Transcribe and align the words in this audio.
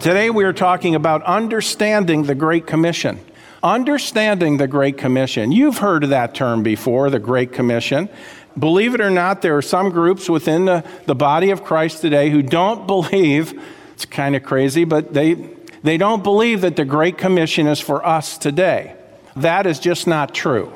Today 0.00 0.30
we 0.30 0.44
are 0.44 0.52
talking 0.52 0.94
about 0.94 1.24
understanding 1.24 2.22
the 2.22 2.36
Great 2.36 2.68
Commission. 2.68 3.18
Understanding 3.64 4.56
the 4.56 4.68
Great 4.68 4.96
Commission. 4.96 5.50
You've 5.50 5.78
heard 5.78 6.04
that 6.04 6.36
term 6.36 6.62
before, 6.62 7.10
the 7.10 7.18
Great 7.18 7.52
Commission. 7.52 8.08
Believe 8.56 8.94
it 8.94 9.00
or 9.00 9.10
not, 9.10 9.42
there 9.42 9.56
are 9.56 9.62
some 9.62 9.90
groups 9.90 10.30
within 10.30 10.66
the, 10.66 10.84
the 11.06 11.16
body 11.16 11.50
of 11.50 11.64
Christ 11.64 12.00
today 12.00 12.30
who 12.30 12.42
don't 12.42 12.86
believe, 12.86 13.60
it's 13.92 14.04
kind 14.04 14.36
of 14.36 14.44
crazy, 14.44 14.84
but 14.84 15.12
they, 15.12 15.34
they 15.82 15.96
don't 15.96 16.22
believe 16.22 16.60
that 16.60 16.76
the 16.76 16.84
Great 16.84 17.18
Commission 17.18 17.66
is 17.66 17.80
for 17.80 18.06
us 18.06 18.38
today. 18.38 18.94
That 19.34 19.66
is 19.66 19.80
just 19.80 20.06
not 20.06 20.32
true. 20.32 20.72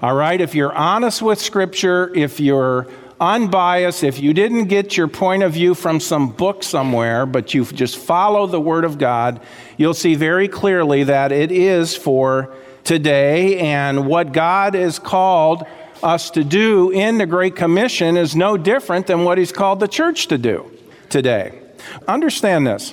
All 0.00 0.14
right? 0.14 0.40
If 0.40 0.54
you're 0.54 0.74
honest 0.74 1.20
with 1.20 1.38
Scripture, 1.38 2.10
if 2.14 2.40
you're 2.40 2.88
unbiased, 3.22 4.02
if 4.02 4.20
you 4.20 4.34
didn't 4.34 4.64
get 4.64 4.96
your 4.96 5.06
point 5.06 5.44
of 5.44 5.52
view 5.52 5.74
from 5.74 6.00
some 6.00 6.30
book 6.30 6.64
somewhere, 6.64 7.24
but 7.24 7.54
you 7.54 7.64
just 7.64 7.96
follow 7.96 8.48
the 8.48 8.60
Word 8.60 8.84
of 8.84 8.98
God, 8.98 9.40
you'll 9.76 9.94
see 9.94 10.16
very 10.16 10.48
clearly 10.48 11.04
that 11.04 11.30
it 11.30 11.52
is 11.52 11.94
for 11.96 12.52
today. 12.82 13.60
And 13.60 14.06
what 14.08 14.32
God 14.32 14.74
has 14.74 14.98
called 14.98 15.64
us 16.02 16.30
to 16.30 16.42
do 16.42 16.90
in 16.90 17.18
the 17.18 17.26
Great 17.26 17.54
Commission 17.54 18.16
is 18.16 18.34
no 18.34 18.56
different 18.56 19.06
than 19.06 19.22
what 19.22 19.38
He's 19.38 19.52
called 19.52 19.78
the 19.78 19.88
church 19.88 20.26
to 20.26 20.36
do 20.36 20.68
today. 21.08 21.60
Understand 22.08 22.66
this. 22.66 22.92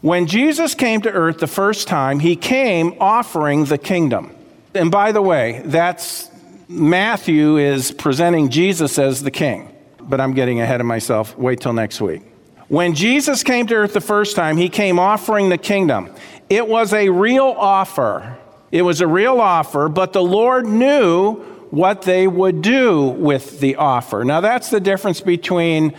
When 0.00 0.26
Jesus 0.26 0.74
came 0.74 1.02
to 1.02 1.10
earth 1.10 1.38
the 1.38 1.46
first 1.46 1.86
time, 1.86 2.18
He 2.18 2.34
came 2.34 2.96
offering 2.98 3.66
the 3.66 3.78
kingdom. 3.78 4.34
And 4.74 4.90
by 4.90 5.12
the 5.12 5.22
way, 5.22 5.62
that's 5.64 6.27
Matthew 6.70 7.56
is 7.56 7.92
presenting 7.92 8.50
Jesus 8.50 8.98
as 8.98 9.22
the 9.22 9.30
king, 9.30 9.74
but 10.02 10.20
I'm 10.20 10.34
getting 10.34 10.60
ahead 10.60 10.80
of 10.80 10.86
myself. 10.86 11.36
Wait 11.38 11.60
till 11.60 11.72
next 11.72 11.98
week. 11.98 12.20
When 12.68 12.94
Jesus 12.94 13.42
came 13.42 13.66
to 13.68 13.74
earth 13.74 13.94
the 13.94 14.02
first 14.02 14.36
time, 14.36 14.58
he 14.58 14.68
came 14.68 14.98
offering 14.98 15.48
the 15.48 15.56
kingdom. 15.56 16.10
It 16.50 16.68
was 16.68 16.92
a 16.92 17.08
real 17.08 17.54
offer. 17.56 18.36
It 18.70 18.82
was 18.82 19.00
a 19.00 19.06
real 19.06 19.40
offer, 19.40 19.88
but 19.88 20.12
the 20.12 20.22
Lord 20.22 20.66
knew 20.66 21.36
what 21.70 22.02
they 22.02 22.26
would 22.26 22.60
do 22.60 23.02
with 23.02 23.60
the 23.60 23.76
offer. 23.76 24.22
Now, 24.22 24.42
that's 24.42 24.68
the 24.68 24.80
difference 24.80 25.22
between 25.22 25.94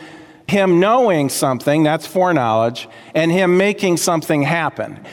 him 0.47 0.79
knowing 0.79 1.29
something, 1.29 1.81
that's 1.81 2.05
foreknowledge, 2.05 2.88
and 3.16 3.31
him 3.31 3.57
making 3.57 3.97
something 3.97 4.44
happen. 4.44 5.03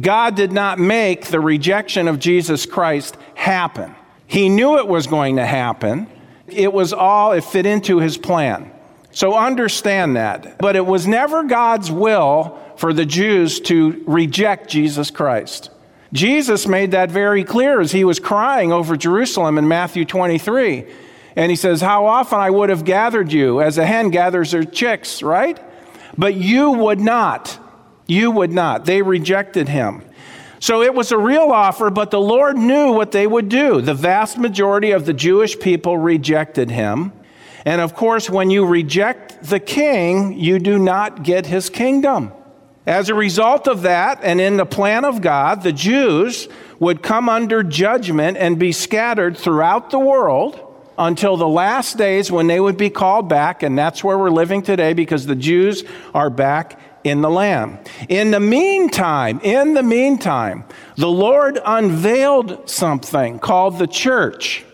God 0.00 0.36
did 0.36 0.52
not 0.52 0.78
make 0.78 1.26
the 1.26 1.40
rejection 1.40 2.08
of 2.08 2.18
Jesus 2.18 2.64
Christ 2.64 3.18
happen. 3.34 3.94
He 4.32 4.48
knew 4.48 4.78
it 4.78 4.88
was 4.88 5.06
going 5.06 5.36
to 5.36 5.44
happen. 5.44 6.06
It 6.46 6.72
was 6.72 6.94
all, 6.94 7.32
it 7.32 7.44
fit 7.44 7.66
into 7.66 7.98
his 7.98 8.16
plan. 8.16 8.72
So 9.10 9.36
understand 9.36 10.16
that. 10.16 10.56
But 10.56 10.74
it 10.74 10.86
was 10.86 11.06
never 11.06 11.42
God's 11.42 11.90
will 11.90 12.58
for 12.76 12.94
the 12.94 13.04
Jews 13.04 13.60
to 13.60 14.02
reject 14.06 14.70
Jesus 14.70 15.10
Christ. 15.10 15.68
Jesus 16.14 16.66
made 16.66 16.92
that 16.92 17.10
very 17.10 17.44
clear 17.44 17.78
as 17.78 17.92
he 17.92 18.04
was 18.04 18.18
crying 18.18 18.72
over 18.72 18.96
Jerusalem 18.96 19.58
in 19.58 19.68
Matthew 19.68 20.06
23. 20.06 20.86
And 21.36 21.50
he 21.50 21.56
says, 21.56 21.82
How 21.82 22.06
often 22.06 22.38
I 22.38 22.48
would 22.48 22.70
have 22.70 22.86
gathered 22.86 23.30
you 23.34 23.60
as 23.60 23.76
a 23.76 23.84
hen 23.84 24.08
gathers 24.08 24.52
her 24.52 24.64
chicks, 24.64 25.22
right? 25.22 25.60
But 26.16 26.36
you 26.36 26.70
would 26.70 27.00
not. 27.00 27.58
You 28.06 28.30
would 28.30 28.50
not. 28.50 28.86
They 28.86 29.02
rejected 29.02 29.68
him. 29.68 30.02
So 30.62 30.80
it 30.80 30.94
was 30.94 31.10
a 31.10 31.18
real 31.18 31.50
offer, 31.50 31.90
but 31.90 32.12
the 32.12 32.20
Lord 32.20 32.56
knew 32.56 32.92
what 32.92 33.10
they 33.10 33.26
would 33.26 33.48
do. 33.48 33.80
The 33.80 33.94
vast 33.94 34.38
majority 34.38 34.92
of 34.92 35.06
the 35.06 35.12
Jewish 35.12 35.58
people 35.58 35.98
rejected 35.98 36.70
him. 36.70 37.12
And 37.64 37.80
of 37.80 37.96
course, 37.96 38.30
when 38.30 38.48
you 38.48 38.64
reject 38.64 39.42
the 39.42 39.58
king, 39.58 40.38
you 40.38 40.60
do 40.60 40.78
not 40.78 41.24
get 41.24 41.46
his 41.46 41.68
kingdom. 41.68 42.30
As 42.86 43.08
a 43.08 43.14
result 43.16 43.66
of 43.66 43.82
that, 43.82 44.20
and 44.22 44.40
in 44.40 44.56
the 44.56 44.64
plan 44.64 45.04
of 45.04 45.20
God, 45.20 45.64
the 45.64 45.72
Jews 45.72 46.46
would 46.78 47.02
come 47.02 47.28
under 47.28 47.64
judgment 47.64 48.36
and 48.36 48.56
be 48.56 48.70
scattered 48.70 49.36
throughout 49.36 49.90
the 49.90 49.98
world 49.98 50.60
until 50.96 51.36
the 51.36 51.48
last 51.48 51.98
days 51.98 52.30
when 52.30 52.46
they 52.46 52.60
would 52.60 52.76
be 52.76 52.88
called 52.88 53.28
back. 53.28 53.64
And 53.64 53.76
that's 53.76 54.04
where 54.04 54.16
we're 54.16 54.30
living 54.30 54.62
today 54.62 54.92
because 54.92 55.26
the 55.26 55.34
Jews 55.34 55.82
are 56.14 56.30
back 56.30 56.78
in 57.04 57.20
the 57.20 57.30
Lamb. 57.30 57.78
In 58.08 58.30
the 58.30 58.40
meantime, 58.40 59.40
in 59.42 59.74
the 59.74 59.82
meantime, 59.82 60.64
the 60.96 61.10
Lord 61.10 61.58
unveiled 61.64 62.68
something 62.68 63.38
called 63.38 63.78
the 63.78 63.86
church, 63.86 64.64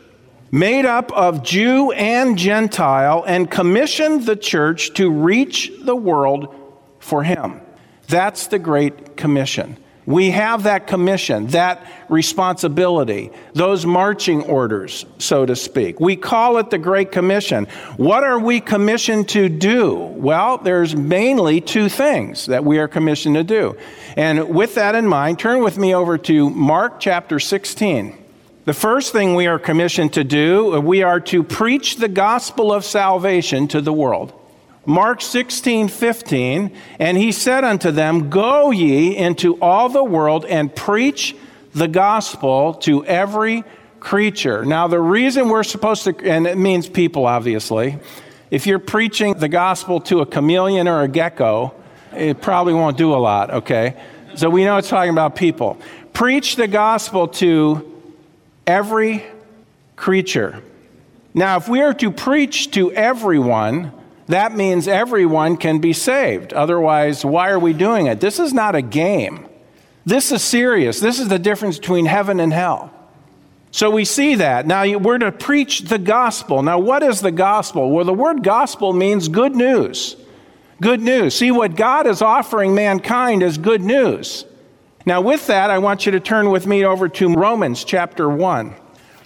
made 0.50 0.84
up 0.84 1.12
of 1.12 1.42
Jew 1.42 1.92
and 1.92 2.38
Gentile, 2.38 3.24
and 3.26 3.50
commissioned 3.50 4.26
the 4.26 4.36
church 4.36 4.94
to 4.94 5.10
reach 5.10 5.72
the 5.82 5.96
world 5.96 6.54
for 6.98 7.22
Him. 7.22 7.60
That's 8.08 8.46
the 8.46 8.58
Great 8.58 9.16
Commission. 9.16 9.76
We 10.08 10.30
have 10.30 10.62
that 10.62 10.86
commission, 10.86 11.48
that 11.48 11.86
responsibility, 12.08 13.30
those 13.52 13.84
marching 13.84 14.42
orders, 14.44 15.04
so 15.18 15.44
to 15.44 15.54
speak. 15.54 16.00
We 16.00 16.16
call 16.16 16.56
it 16.56 16.70
the 16.70 16.78
Great 16.78 17.12
Commission. 17.12 17.66
What 17.98 18.24
are 18.24 18.38
we 18.38 18.60
commissioned 18.60 19.28
to 19.28 19.50
do? 19.50 19.96
Well, 19.96 20.56
there's 20.56 20.96
mainly 20.96 21.60
two 21.60 21.90
things 21.90 22.46
that 22.46 22.64
we 22.64 22.78
are 22.78 22.88
commissioned 22.88 23.34
to 23.34 23.44
do. 23.44 23.76
And 24.16 24.48
with 24.48 24.76
that 24.76 24.94
in 24.94 25.06
mind, 25.06 25.40
turn 25.40 25.62
with 25.62 25.76
me 25.76 25.94
over 25.94 26.16
to 26.16 26.48
Mark 26.48 27.00
chapter 27.00 27.38
16. 27.38 28.16
The 28.64 28.72
first 28.72 29.12
thing 29.12 29.34
we 29.34 29.46
are 29.46 29.58
commissioned 29.58 30.14
to 30.14 30.24
do, 30.24 30.80
we 30.80 31.02
are 31.02 31.20
to 31.20 31.42
preach 31.42 31.96
the 31.96 32.08
gospel 32.08 32.72
of 32.72 32.82
salvation 32.82 33.68
to 33.68 33.82
the 33.82 33.92
world. 33.92 34.32
Mark 34.88 35.20
16, 35.20 35.88
15, 35.88 36.74
and 36.98 37.18
he 37.18 37.30
said 37.30 37.62
unto 37.62 37.90
them, 37.90 38.30
Go 38.30 38.70
ye 38.70 39.14
into 39.14 39.60
all 39.60 39.90
the 39.90 40.02
world 40.02 40.46
and 40.46 40.74
preach 40.74 41.36
the 41.74 41.86
gospel 41.86 42.72
to 42.72 43.04
every 43.04 43.64
creature. 44.00 44.64
Now, 44.64 44.88
the 44.88 44.98
reason 44.98 45.50
we're 45.50 45.62
supposed 45.62 46.04
to, 46.04 46.16
and 46.24 46.46
it 46.46 46.56
means 46.56 46.88
people, 46.88 47.26
obviously, 47.26 47.98
if 48.50 48.66
you're 48.66 48.78
preaching 48.78 49.34
the 49.34 49.48
gospel 49.50 50.00
to 50.00 50.20
a 50.20 50.26
chameleon 50.26 50.88
or 50.88 51.02
a 51.02 51.08
gecko, 51.08 51.74
it 52.16 52.40
probably 52.40 52.72
won't 52.72 52.96
do 52.96 53.12
a 53.12 53.20
lot, 53.20 53.50
okay? 53.50 53.94
So 54.36 54.48
we 54.48 54.64
know 54.64 54.78
it's 54.78 54.88
talking 54.88 55.12
about 55.12 55.36
people. 55.36 55.76
Preach 56.14 56.56
the 56.56 56.66
gospel 56.66 57.28
to 57.28 58.02
every 58.66 59.22
creature. 59.96 60.62
Now, 61.34 61.58
if 61.58 61.68
we 61.68 61.82
are 61.82 61.92
to 61.92 62.10
preach 62.10 62.70
to 62.70 62.90
everyone, 62.90 63.92
that 64.28 64.54
means 64.54 64.86
everyone 64.86 65.56
can 65.56 65.78
be 65.78 65.92
saved. 65.92 66.52
Otherwise, 66.52 67.24
why 67.24 67.50
are 67.50 67.58
we 67.58 67.72
doing 67.72 68.06
it? 68.06 68.20
This 68.20 68.38
is 68.38 68.52
not 68.52 68.74
a 68.74 68.82
game. 68.82 69.48
This 70.04 70.32
is 70.32 70.42
serious. 70.42 71.00
This 71.00 71.18
is 71.18 71.28
the 71.28 71.38
difference 71.38 71.78
between 71.78 72.06
heaven 72.06 72.40
and 72.40 72.52
hell. 72.52 72.92
So 73.70 73.90
we 73.90 74.04
see 74.04 74.36
that. 74.36 74.66
Now 74.66 74.86
we're 74.98 75.18
to 75.18 75.32
preach 75.32 75.82
the 75.82 75.98
gospel. 75.98 76.62
Now, 76.62 76.78
what 76.78 77.02
is 77.02 77.20
the 77.20 77.30
gospel? 77.30 77.90
Well, 77.90 78.04
the 78.04 78.14
word 78.14 78.42
gospel 78.42 78.92
means 78.92 79.28
good 79.28 79.54
news. 79.54 80.16
Good 80.80 81.00
news. 81.00 81.34
See, 81.34 81.50
what 81.50 81.74
God 81.74 82.06
is 82.06 82.22
offering 82.22 82.74
mankind 82.74 83.42
is 83.42 83.58
good 83.58 83.82
news. 83.82 84.44
Now, 85.04 85.20
with 85.20 85.46
that, 85.48 85.70
I 85.70 85.78
want 85.78 86.06
you 86.06 86.12
to 86.12 86.20
turn 86.20 86.50
with 86.50 86.66
me 86.66 86.84
over 86.84 87.08
to 87.08 87.34
Romans 87.34 87.82
chapter 87.82 88.28
1. 88.28 88.74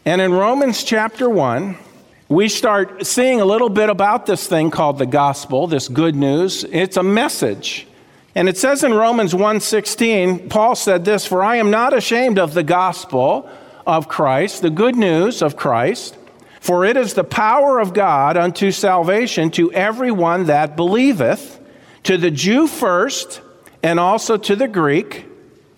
And 0.05 0.21
in 0.21 0.33
Romans 0.33 0.83
chapter 0.83 1.29
1, 1.29 1.77
we 2.33 2.49
start 2.49 3.07
seeing 3.07 3.43
a 3.43 3.45
little 3.45 3.69
bit 3.69 3.91
about 3.91 4.25
this 4.25 4.47
thing 4.47 4.71
called 4.71 4.99
the 4.99 5.07
gospel, 5.07 5.67
this 5.67 5.89
good 5.89 6.17
news. 6.17 6.65
It's 6.65 6.97
a 6.97 7.03
message. 7.03 7.87
And 8.35 8.49
it 8.49 8.57
says 8.57 8.83
in 8.83 8.95
Romans 8.95 9.35
1:16, 9.35 10.49
Paul 10.49 10.75
said 10.75 11.05
this, 11.05 11.27
"For 11.27 11.43
I 11.43 11.57
am 11.57 11.71
not 11.71 11.93
ashamed 11.93 12.39
of 12.39 12.55
the 12.55 12.63
gospel 12.63 13.47
of 13.87 14.09
Christ, 14.09 14.63
the 14.63 14.71
good 14.71 14.97
news 14.97 15.43
of 15.43 15.57
Christ, 15.57 16.17
for 16.59 16.87
it 16.87 16.97
is 16.97 17.13
the 17.13 17.25
power 17.25 17.79
of 17.79 17.93
God 17.93 18.39
unto 18.39 18.71
salvation 18.71 19.51
to 19.51 19.71
everyone 19.73 20.47
that 20.47 20.75
believeth, 20.75 21.61
to 22.05 22.17
the 22.17 22.31
Jew 22.31 22.67
first, 22.67 23.43
and 23.83 24.01
also 24.01 24.39
to 24.39 24.57
the 24.57 24.69
Greek." 24.69 25.27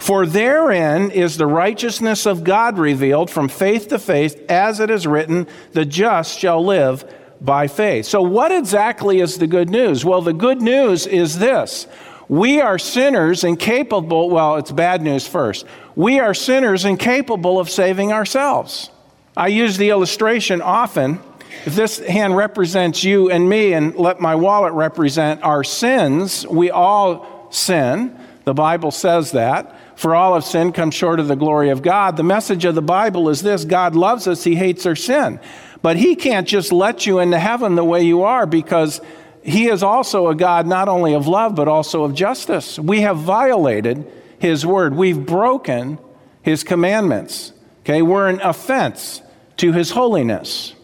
For 0.04 0.26
therein 0.26 1.12
is 1.12 1.38
the 1.38 1.46
righteousness 1.46 2.26
of 2.26 2.44
God 2.44 2.78
revealed 2.78 3.30
from 3.30 3.48
faith 3.48 3.88
to 3.88 3.98
faith, 3.98 4.38
as 4.50 4.78
it 4.78 4.90
is 4.90 5.06
written, 5.06 5.46
the 5.72 5.86
just 5.86 6.38
shall 6.38 6.62
live 6.62 7.10
by 7.40 7.68
faith. 7.68 8.04
So, 8.04 8.20
what 8.20 8.52
exactly 8.52 9.20
is 9.20 9.38
the 9.38 9.46
good 9.46 9.70
news? 9.70 10.04
Well, 10.04 10.20
the 10.20 10.34
good 10.34 10.60
news 10.60 11.06
is 11.06 11.38
this 11.38 11.86
we 12.28 12.60
are 12.60 12.78
sinners 12.78 13.44
incapable, 13.44 14.28
well, 14.28 14.56
it's 14.56 14.70
bad 14.70 15.00
news 15.00 15.26
first. 15.26 15.64
We 15.96 16.20
are 16.20 16.34
sinners 16.34 16.84
incapable 16.84 17.58
of 17.58 17.70
saving 17.70 18.12
ourselves. 18.12 18.90
I 19.34 19.46
use 19.46 19.78
the 19.78 19.88
illustration 19.88 20.60
often. 20.60 21.18
If 21.64 21.76
this 21.76 21.98
hand 21.98 22.36
represents 22.36 23.04
you 23.04 23.30
and 23.30 23.48
me, 23.48 23.72
and 23.72 23.96
let 23.96 24.20
my 24.20 24.34
wallet 24.34 24.74
represent 24.74 25.42
our 25.42 25.64
sins, 25.64 26.46
we 26.46 26.70
all 26.70 27.48
sin. 27.50 28.20
The 28.44 28.52
Bible 28.52 28.90
says 28.90 29.30
that. 29.30 29.80
For 29.96 30.14
all 30.14 30.34
of 30.34 30.44
sin 30.44 30.72
come 30.72 30.90
short 30.90 31.20
of 31.20 31.28
the 31.28 31.36
glory 31.36 31.70
of 31.70 31.82
God. 31.82 32.16
The 32.16 32.22
message 32.22 32.64
of 32.64 32.74
the 32.74 32.82
Bible 32.82 33.28
is 33.28 33.42
this 33.42 33.64
God 33.64 33.94
loves 33.94 34.26
us, 34.26 34.44
He 34.44 34.56
hates 34.56 34.86
our 34.86 34.96
sin. 34.96 35.40
But 35.82 35.96
He 35.96 36.16
can't 36.16 36.48
just 36.48 36.72
let 36.72 37.06
you 37.06 37.18
into 37.18 37.38
heaven 37.38 37.74
the 37.74 37.84
way 37.84 38.02
you 38.02 38.22
are 38.22 38.46
because 38.46 39.00
he 39.44 39.68
is 39.68 39.82
also 39.82 40.28
a 40.28 40.34
God 40.34 40.66
not 40.66 40.88
only 40.88 41.14
of 41.14 41.28
love, 41.28 41.54
but 41.54 41.68
also 41.68 42.02
of 42.02 42.14
justice. 42.14 42.78
We 42.78 43.02
have 43.02 43.18
violated 43.18 44.10
his 44.38 44.64
word, 44.64 44.94
we've 44.94 45.24
broken 45.24 45.98
his 46.42 46.64
commandments. 46.64 47.52
Okay, 47.82 48.00
we're 48.00 48.28
an 48.28 48.40
offense 48.40 49.20
to 49.58 49.72
his 49.72 49.90
holiness. 49.90 50.74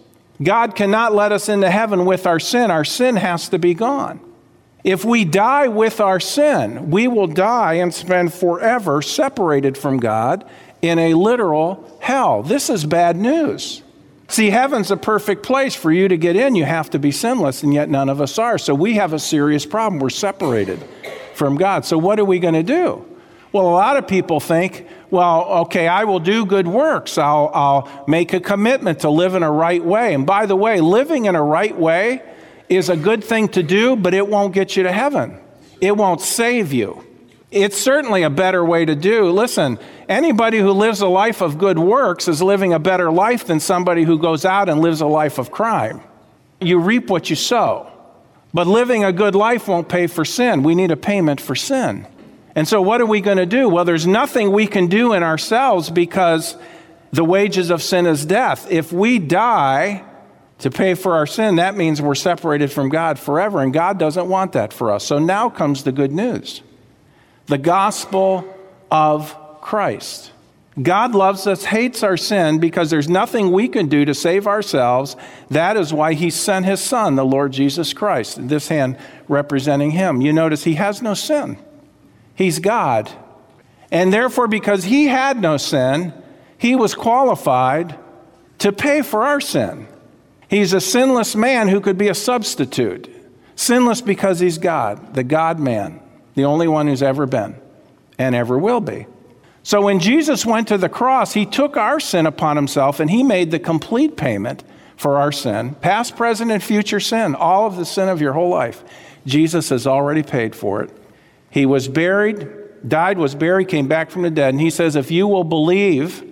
God 0.42 0.76
cannot 0.76 1.14
let 1.14 1.32
us 1.32 1.48
into 1.48 1.70
heaven 1.70 2.04
with 2.04 2.26
our 2.26 2.38
sin. 2.38 2.70
Our 2.70 2.84
sin 2.84 3.16
has 3.16 3.48
to 3.48 3.58
be 3.58 3.74
gone. 3.74 4.20
If 4.82 5.04
we 5.04 5.24
die 5.24 5.68
with 5.68 6.00
our 6.00 6.20
sin, 6.20 6.90
we 6.90 7.06
will 7.06 7.26
die 7.26 7.74
and 7.74 7.92
spend 7.92 8.32
forever 8.32 9.02
separated 9.02 9.76
from 9.76 9.98
God 9.98 10.48
in 10.80 10.98
a 10.98 11.14
literal 11.14 11.98
hell. 12.00 12.42
This 12.42 12.70
is 12.70 12.86
bad 12.86 13.16
news. 13.16 13.82
See, 14.28 14.50
heaven's 14.50 14.90
a 14.90 14.96
perfect 14.96 15.42
place 15.42 15.74
for 15.74 15.90
you 15.90 16.08
to 16.08 16.16
get 16.16 16.36
in. 16.36 16.54
You 16.54 16.64
have 16.64 16.88
to 16.90 16.98
be 16.98 17.10
sinless, 17.10 17.62
and 17.62 17.74
yet 17.74 17.90
none 17.90 18.08
of 18.08 18.20
us 18.20 18.38
are. 18.38 18.58
So 18.58 18.74
we 18.74 18.94
have 18.94 19.12
a 19.12 19.18
serious 19.18 19.66
problem. 19.66 20.00
We're 20.00 20.08
separated 20.08 20.82
from 21.34 21.56
God. 21.56 21.84
So 21.84 21.98
what 21.98 22.18
are 22.20 22.24
we 22.24 22.38
going 22.38 22.54
to 22.54 22.62
do? 22.62 23.04
Well, 23.52 23.66
a 23.66 23.72
lot 23.72 23.96
of 23.96 24.06
people 24.06 24.38
think, 24.38 24.86
well, 25.10 25.44
okay, 25.62 25.88
I 25.88 26.04
will 26.04 26.20
do 26.20 26.46
good 26.46 26.68
works. 26.68 27.18
I'll, 27.18 27.50
I'll 27.52 28.04
make 28.06 28.32
a 28.32 28.40
commitment 28.40 29.00
to 29.00 29.10
live 29.10 29.34
in 29.34 29.42
a 29.42 29.50
right 29.50 29.84
way. 29.84 30.14
And 30.14 30.24
by 30.24 30.46
the 30.46 30.54
way, 30.54 30.80
living 30.80 31.24
in 31.24 31.34
a 31.34 31.42
right 31.42 31.76
way 31.76 32.22
is 32.70 32.88
a 32.88 32.96
good 32.96 33.22
thing 33.22 33.48
to 33.48 33.62
do, 33.62 33.96
but 33.96 34.14
it 34.14 34.26
won't 34.26 34.54
get 34.54 34.76
you 34.76 34.84
to 34.84 34.92
heaven. 34.92 35.38
It 35.80 35.96
won't 35.96 36.20
save 36.20 36.72
you. 36.72 37.04
It's 37.50 37.76
certainly 37.76 38.22
a 38.22 38.30
better 38.30 38.64
way 38.64 38.84
to 38.84 38.94
do. 38.94 39.30
Listen, 39.30 39.78
anybody 40.08 40.58
who 40.58 40.70
lives 40.70 41.00
a 41.00 41.08
life 41.08 41.40
of 41.40 41.58
good 41.58 41.80
works 41.80 42.28
is 42.28 42.40
living 42.40 42.72
a 42.72 42.78
better 42.78 43.10
life 43.10 43.44
than 43.44 43.58
somebody 43.58 44.04
who 44.04 44.20
goes 44.20 44.44
out 44.44 44.68
and 44.68 44.80
lives 44.80 45.00
a 45.00 45.06
life 45.06 45.38
of 45.38 45.50
crime. 45.50 46.00
You 46.60 46.78
reap 46.78 47.10
what 47.10 47.28
you 47.28 47.34
sow. 47.34 47.90
But 48.54 48.68
living 48.68 49.02
a 49.04 49.12
good 49.12 49.34
life 49.34 49.66
won't 49.66 49.88
pay 49.88 50.06
for 50.06 50.24
sin. 50.24 50.62
We 50.62 50.76
need 50.76 50.92
a 50.92 50.96
payment 50.96 51.40
for 51.40 51.56
sin. 51.56 52.06
And 52.54 52.68
so, 52.68 52.82
what 52.82 53.00
are 53.00 53.06
we 53.06 53.20
going 53.20 53.36
to 53.36 53.46
do? 53.46 53.68
Well, 53.68 53.84
there's 53.84 54.06
nothing 54.06 54.52
we 54.52 54.66
can 54.66 54.86
do 54.88 55.12
in 55.12 55.22
ourselves 55.22 55.88
because 55.88 56.56
the 57.12 57.24
wages 57.24 57.70
of 57.70 57.82
sin 57.82 58.06
is 58.06 58.26
death. 58.26 58.70
If 58.70 58.92
we 58.92 59.18
die 59.18 60.04
to 60.60 60.70
pay 60.70 60.94
for 60.94 61.14
our 61.14 61.26
sin, 61.26 61.56
that 61.56 61.76
means 61.76 62.00
we're 62.00 62.14
separated 62.14 62.70
from 62.70 62.88
God 62.88 63.18
forever, 63.18 63.60
and 63.60 63.72
God 63.72 63.98
doesn't 63.98 64.28
want 64.28 64.52
that 64.52 64.72
for 64.72 64.90
us. 64.90 65.04
So, 65.04 65.18
now 65.18 65.48
comes 65.50 65.84
the 65.84 65.92
good 65.92 66.12
news 66.12 66.62
the 67.46 67.58
gospel 67.58 68.44
of 68.90 69.36
Christ. 69.60 70.30
God 70.80 71.14
loves 71.14 71.46
us, 71.46 71.64
hates 71.64 72.02
our 72.02 72.16
sin 72.16 72.60
because 72.60 72.90
there's 72.90 73.08
nothing 73.08 73.50
we 73.50 73.68
can 73.68 73.88
do 73.88 74.04
to 74.04 74.14
save 74.14 74.46
ourselves. 74.46 75.16
That 75.50 75.76
is 75.76 75.92
why 75.92 76.14
he 76.14 76.30
sent 76.30 76.64
his 76.64 76.80
son, 76.80 77.16
the 77.16 77.24
Lord 77.24 77.52
Jesus 77.52 77.92
Christ, 77.92 78.48
this 78.48 78.68
hand 78.68 78.96
representing 79.28 79.90
him. 79.90 80.20
You 80.20 80.32
notice 80.32 80.64
he 80.64 80.74
has 80.74 81.02
no 81.02 81.14
sin. 81.14 81.58
He's 82.34 82.60
God. 82.60 83.10
And 83.90 84.12
therefore, 84.12 84.46
because 84.46 84.84
he 84.84 85.06
had 85.06 85.40
no 85.40 85.56
sin, 85.56 86.14
he 86.56 86.76
was 86.76 86.94
qualified 86.94 87.98
to 88.58 88.72
pay 88.72 89.02
for 89.02 89.24
our 89.24 89.40
sin. 89.40 89.88
He's 90.50 90.72
a 90.72 90.80
sinless 90.80 91.36
man 91.36 91.68
who 91.68 91.80
could 91.80 91.96
be 91.96 92.08
a 92.08 92.14
substitute. 92.14 93.08
Sinless 93.54 94.00
because 94.00 94.40
he's 94.40 94.58
God, 94.58 95.14
the 95.14 95.22
God 95.22 95.60
man, 95.60 96.00
the 96.34 96.44
only 96.44 96.66
one 96.66 96.88
who's 96.88 97.04
ever 97.04 97.24
been 97.24 97.54
and 98.18 98.34
ever 98.34 98.58
will 98.58 98.80
be. 98.80 99.06
So 99.62 99.82
when 99.82 100.00
Jesus 100.00 100.44
went 100.44 100.66
to 100.68 100.76
the 100.76 100.88
cross, 100.88 101.34
he 101.34 101.46
took 101.46 101.76
our 101.76 102.00
sin 102.00 102.26
upon 102.26 102.56
himself 102.56 102.98
and 102.98 103.08
he 103.08 103.22
made 103.22 103.52
the 103.52 103.60
complete 103.60 104.16
payment 104.16 104.64
for 104.96 105.18
our 105.18 105.30
sin, 105.30 105.76
past, 105.76 106.16
present, 106.16 106.50
and 106.50 106.62
future 106.62 107.00
sin, 107.00 107.36
all 107.36 107.68
of 107.68 107.76
the 107.76 107.84
sin 107.84 108.08
of 108.08 108.20
your 108.20 108.32
whole 108.32 108.50
life. 108.50 108.82
Jesus 109.26 109.68
has 109.68 109.86
already 109.86 110.24
paid 110.24 110.56
for 110.56 110.82
it. 110.82 110.90
He 111.48 111.64
was 111.64 111.86
buried, 111.86 112.48
died, 112.86 113.18
was 113.18 113.36
buried, 113.36 113.68
came 113.68 113.86
back 113.86 114.10
from 114.10 114.22
the 114.22 114.30
dead. 114.30 114.54
And 114.54 114.60
he 114.60 114.70
says, 114.70 114.96
if 114.96 115.12
you 115.12 115.28
will 115.28 115.44
believe, 115.44 116.24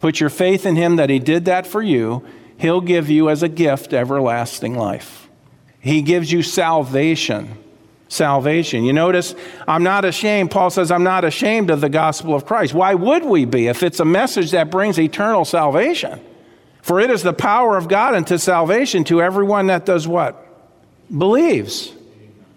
put 0.00 0.20
your 0.20 0.30
faith 0.30 0.64
in 0.64 0.74
him 0.74 0.96
that 0.96 1.10
he 1.10 1.18
did 1.18 1.44
that 1.44 1.66
for 1.66 1.82
you, 1.82 2.24
he'll 2.58 2.80
give 2.80 3.08
you 3.08 3.30
as 3.30 3.42
a 3.42 3.48
gift 3.48 3.92
everlasting 3.92 4.76
life. 4.76 5.28
He 5.80 6.02
gives 6.02 6.30
you 6.30 6.42
salvation. 6.42 7.56
Salvation. 8.08 8.84
You 8.84 8.92
notice, 8.92 9.34
I'm 9.66 9.82
not 9.82 10.04
ashamed. 10.04 10.50
Paul 10.50 10.70
says, 10.70 10.90
I'm 10.90 11.04
not 11.04 11.24
ashamed 11.24 11.70
of 11.70 11.80
the 11.80 11.88
gospel 11.88 12.34
of 12.34 12.46
Christ. 12.46 12.74
Why 12.74 12.94
would 12.94 13.24
we 13.24 13.44
be 13.44 13.68
if 13.68 13.82
it's 13.82 14.00
a 14.00 14.04
message 14.04 14.52
that 14.52 14.70
brings 14.70 14.98
eternal 14.98 15.44
salvation? 15.44 16.20
For 16.82 17.00
it 17.00 17.10
is 17.10 17.22
the 17.22 17.34
power 17.34 17.76
of 17.76 17.88
God 17.88 18.14
unto 18.14 18.38
salvation 18.38 19.04
to 19.04 19.20
everyone 19.20 19.66
that 19.66 19.84
does 19.84 20.08
what? 20.08 20.44
Believes 21.16 21.92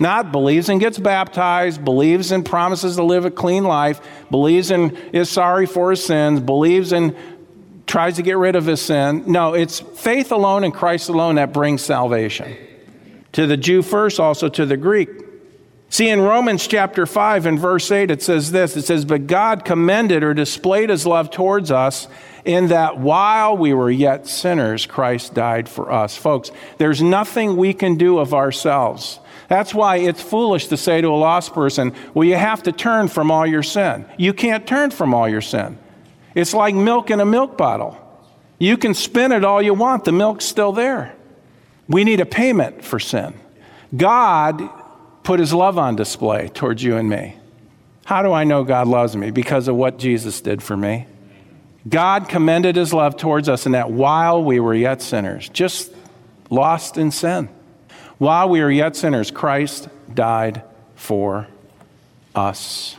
not 0.01 0.31
believes 0.31 0.67
and 0.67 0.79
gets 0.79 0.97
baptized, 0.97 1.85
believes 1.85 2.31
and 2.31 2.43
promises 2.43 2.95
to 2.95 3.03
live 3.03 3.23
a 3.23 3.29
clean 3.29 3.63
life, 3.63 4.01
believes 4.31 4.71
and 4.71 4.97
is 5.13 5.29
sorry 5.29 5.67
for 5.67 5.91
his 5.91 6.03
sins, 6.03 6.39
believes 6.39 6.91
and 6.91 7.15
tries 7.87 8.15
to 8.15 8.21
get 8.21 8.37
rid 8.37 8.55
of 8.55 8.65
his 8.65 8.81
sin. 8.81 9.23
No, 9.27 9.53
it's 9.53 9.79
faith 9.79 10.31
alone 10.31 10.63
in 10.63 10.71
Christ 10.71 11.09
alone 11.09 11.35
that 11.35 11.53
brings 11.53 11.81
salvation. 11.81 12.55
To 13.33 13.47
the 13.47 13.57
Jew 13.57 13.81
first, 13.81 14.19
also 14.19 14.49
to 14.49 14.65
the 14.65 14.77
Greek. 14.77 15.09
See, 15.89 16.09
in 16.09 16.21
Romans 16.21 16.67
chapter 16.67 17.05
5 17.05 17.45
and 17.45 17.59
verse 17.59 17.91
8, 17.91 18.11
it 18.11 18.21
says 18.21 18.51
this 18.51 18.77
it 18.77 18.83
says, 18.83 19.03
But 19.03 19.27
God 19.27 19.65
commended 19.65 20.23
or 20.23 20.33
displayed 20.33 20.89
his 20.89 21.05
love 21.05 21.31
towards 21.31 21.69
us 21.71 22.07
in 22.45 22.69
that 22.69 22.97
while 22.97 23.57
we 23.57 23.73
were 23.73 23.91
yet 23.91 24.27
sinners, 24.27 24.85
Christ 24.85 25.33
died 25.33 25.67
for 25.67 25.91
us. 25.91 26.15
Folks, 26.15 26.51
there's 26.77 27.01
nothing 27.01 27.57
we 27.57 27.73
can 27.73 27.95
do 27.95 28.19
of 28.19 28.33
ourselves 28.33 29.19
that's 29.51 29.73
why 29.73 29.97
it's 29.97 30.21
foolish 30.21 30.67
to 30.67 30.77
say 30.77 31.01
to 31.01 31.09
a 31.09 31.17
lost 31.17 31.53
person, 31.53 31.93
well, 32.13 32.25
you 32.25 32.37
have 32.37 32.63
to 32.63 32.71
turn 32.71 33.09
from 33.09 33.29
all 33.29 33.45
your 33.45 33.63
sin. 33.63 34.05
You 34.15 34.31
can't 34.31 34.65
turn 34.65 34.91
from 34.91 35.13
all 35.13 35.27
your 35.27 35.41
sin. 35.41 35.77
It's 36.35 36.53
like 36.53 36.75
milk 36.75 37.11
in 37.11 37.19
a 37.19 37.25
milk 37.25 37.57
bottle. 37.57 37.97
You 38.59 38.77
can 38.77 38.93
spin 38.93 39.31
it 39.31 39.43
all 39.43 39.61
you 39.61 39.73
want, 39.73 40.05
the 40.05 40.11
milk's 40.11 40.45
still 40.45 40.71
there. 40.71 41.15
We 41.87 42.03
need 42.03 42.19
a 42.19 42.25
payment 42.25 42.83
for 42.83 42.99
sin. 42.99 43.33
God 43.95 44.69
put 45.23 45.39
his 45.39 45.53
love 45.53 45.77
on 45.77 45.95
display 45.95 46.49
towards 46.49 46.83
you 46.83 46.97
and 46.97 47.09
me. 47.09 47.37
How 48.05 48.23
do 48.23 48.31
I 48.31 48.43
know 48.43 48.63
God 48.63 48.87
loves 48.87 49.15
me? 49.15 49.31
Because 49.31 49.67
of 49.67 49.75
what 49.75 49.97
Jesus 49.97 50.41
did 50.41 50.63
for 50.63 50.77
me. 50.77 51.07
God 51.87 52.29
commended 52.29 52.75
his 52.75 52.93
love 52.93 53.17
towards 53.17 53.49
us 53.49 53.65
in 53.65 53.71
that 53.71 53.91
while 53.91 54.43
we 54.43 54.59
were 54.59 54.73
yet 54.73 55.01
sinners, 55.01 55.49
just 55.49 55.91
lost 56.49 56.97
in 56.97 57.11
sin. 57.11 57.49
While 58.17 58.49
we 58.49 58.61
were 58.61 58.71
yet 58.71 58.95
sinners, 58.95 59.31
Christ 59.31 59.89
died 60.13 60.61
for 60.95 61.47
us. 62.35 62.97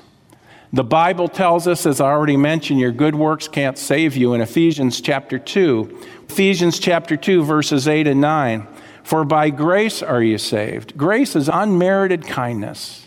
The 0.72 0.84
Bible 0.84 1.28
tells 1.28 1.66
us, 1.66 1.84
as 1.84 2.00
I 2.00 2.06
already 2.06 2.36
mentioned, 2.36 2.80
your 2.80 2.92
good 2.92 3.14
works 3.14 3.46
can't 3.46 3.76
save 3.76 4.16
you 4.16 4.32
in 4.32 4.40
Ephesians 4.40 5.00
chapter 5.00 5.38
2. 5.38 6.00
Ephesians 6.28 6.78
chapter 6.78 7.16
2, 7.16 7.44
verses 7.44 7.86
8 7.86 8.06
and 8.06 8.20
9. 8.20 8.66
For 9.02 9.24
by 9.24 9.50
grace 9.50 10.02
are 10.02 10.22
you 10.22 10.38
saved. 10.38 10.96
Grace 10.96 11.36
is 11.36 11.50
unmerited 11.52 12.26
kindness. 12.26 13.06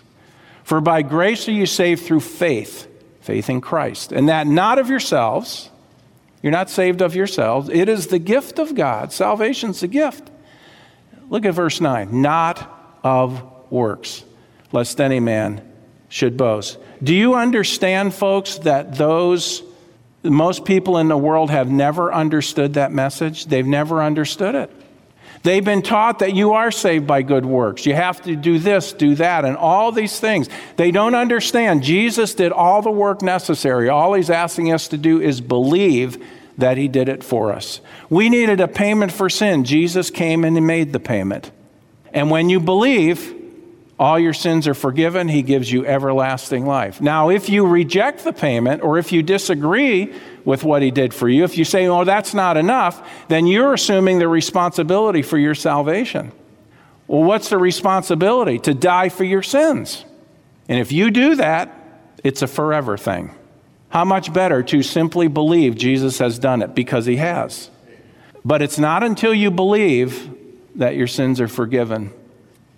For 0.63 0.79
by 0.79 1.01
grace 1.01 1.47
are 1.47 1.53
you 1.53 1.65
saved 1.65 2.03
through 2.03 2.19
faith, 2.19 2.87
faith 3.21 3.49
in 3.49 3.61
Christ. 3.61 4.11
And 4.11 4.29
that 4.29 4.45
not 4.45 4.77
of 4.77 4.89
yourselves. 4.89 5.71
You're 6.43 6.51
not 6.51 6.69
saved 6.69 7.01
of 7.01 7.15
yourselves. 7.15 7.69
It 7.69 7.89
is 7.89 8.07
the 8.07 8.19
gift 8.19 8.59
of 8.59 8.75
God. 8.75 9.11
Salvation's 9.11 9.81
a 9.81 9.87
gift 9.87 10.29
Look 11.29 11.45
at 11.45 11.53
verse 11.53 11.81
9. 11.81 12.21
Not 12.21 12.99
of 13.03 13.43
works, 13.71 14.23
lest 14.71 15.01
any 15.01 15.19
man 15.19 15.61
should 16.09 16.37
boast. 16.37 16.77
Do 17.03 17.13
you 17.13 17.35
understand, 17.35 18.13
folks, 18.13 18.59
that 18.59 18.95
those, 18.95 19.63
most 20.23 20.65
people 20.65 20.97
in 20.97 21.07
the 21.07 21.17
world 21.17 21.49
have 21.49 21.69
never 21.69 22.13
understood 22.13 22.75
that 22.75 22.91
message? 22.91 23.45
They've 23.45 23.65
never 23.65 24.01
understood 24.01 24.55
it. 24.55 24.71
They've 25.43 25.63
been 25.63 25.83
taught 25.83 26.19
that 26.19 26.33
you 26.33 26.53
are 26.53 26.71
saved 26.71 27.05
by 27.05 27.21
good 27.21 27.45
works. 27.45 27.85
You 27.85 27.93
have 27.93 28.19
to 28.23 28.35
do 28.35 28.57
this, 28.57 28.93
do 28.93 29.13
that, 29.15 29.45
and 29.45 29.55
all 29.55 29.91
these 29.91 30.19
things. 30.19 30.49
They 30.75 30.89
don't 30.89 31.13
understand. 31.13 31.83
Jesus 31.83 32.33
did 32.33 32.51
all 32.51 32.81
the 32.81 32.89
work 32.89 33.21
necessary. 33.21 33.87
All 33.87 34.15
he's 34.15 34.31
asking 34.31 34.73
us 34.73 34.87
to 34.87 34.97
do 34.97 35.21
is 35.21 35.41
believe 35.41 36.25
that 36.57 36.77
he 36.77 36.87
did 36.87 37.09
it 37.09 37.23
for 37.23 37.51
us. 37.51 37.79
We 38.09 38.29
needed 38.29 38.59
a 38.59 38.67
payment 38.67 39.11
for 39.11 39.29
sin. 39.29 39.65
Jesus 39.65 40.09
came 40.09 40.43
and 40.43 40.57
he 40.57 40.61
made 40.61 40.93
the 40.93 40.99
payment. 40.99 41.51
And 42.11 42.31
when 42.31 42.49
you 42.49 42.59
believe, 42.59 43.35
all 43.97 44.19
your 44.19 44.33
sins 44.33 44.67
are 44.67 44.73
forgiven. 44.73 45.29
He 45.29 45.41
gives 45.41 45.71
you 45.71 45.85
everlasting 45.85 46.65
life. 46.65 46.99
Now, 46.99 47.29
if 47.29 47.47
you 47.47 47.65
reject 47.65 48.25
the 48.25 48.33
payment 48.33 48.83
or 48.83 48.97
if 48.97 49.13
you 49.13 49.23
disagree 49.23 50.13
with 50.43 50.63
what 50.63 50.81
he 50.81 50.91
did 50.91 51.13
for 51.13 51.29
you, 51.29 51.45
if 51.45 51.57
you 51.57 51.63
say, 51.63 51.87
oh, 51.87 52.03
that's 52.03 52.33
not 52.33 52.57
enough, 52.57 53.09
then 53.29 53.47
you're 53.47 53.73
assuming 53.73 54.19
the 54.19 54.27
responsibility 54.27 55.21
for 55.21 55.37
your 55.37 55.55
salvation. 55.55 56.33
Well, 57.07 57.23
what's 57.23 57.49
the 57.49 57.57
responsibility? 57.57 58.59
To 58.59 58.73
die 58.73 59.09
for 59.09 59.23
your 59.23 59.43
sins. 59.43 60.03
And 60.67 60.79
if 60.79 60.91
you 60.91 61.09
do 61.09 61.35
that, 61.35 61.73
it's 62.23 62.41
a 62.41 62.47
forever 62.47 62.97
thing. 62.97 63.33
How 63.89 64.03
much 64.03 64.33
better 64.33 64.61
to 64.63 64.83
simply 64.83 65.29
believe 65.29 65.77
Jesus 65.77 66.19
has 66.19 66.37
done 66.37 66.61
it 66.61 66.75
because 66.75 67.05
he 67.05 67.15
has. 67.15 67.69
But 68.43 68.61
it's 68.61 68.77
not 68.77 69.03
until 69.03 69.33
you 69.33 69.51
believe 69.51 70.31
that 70.75 70.95
your 70.95 71.07
sins 71.07 71.39
are 71.39 71.47
forgiven 71.47 72.11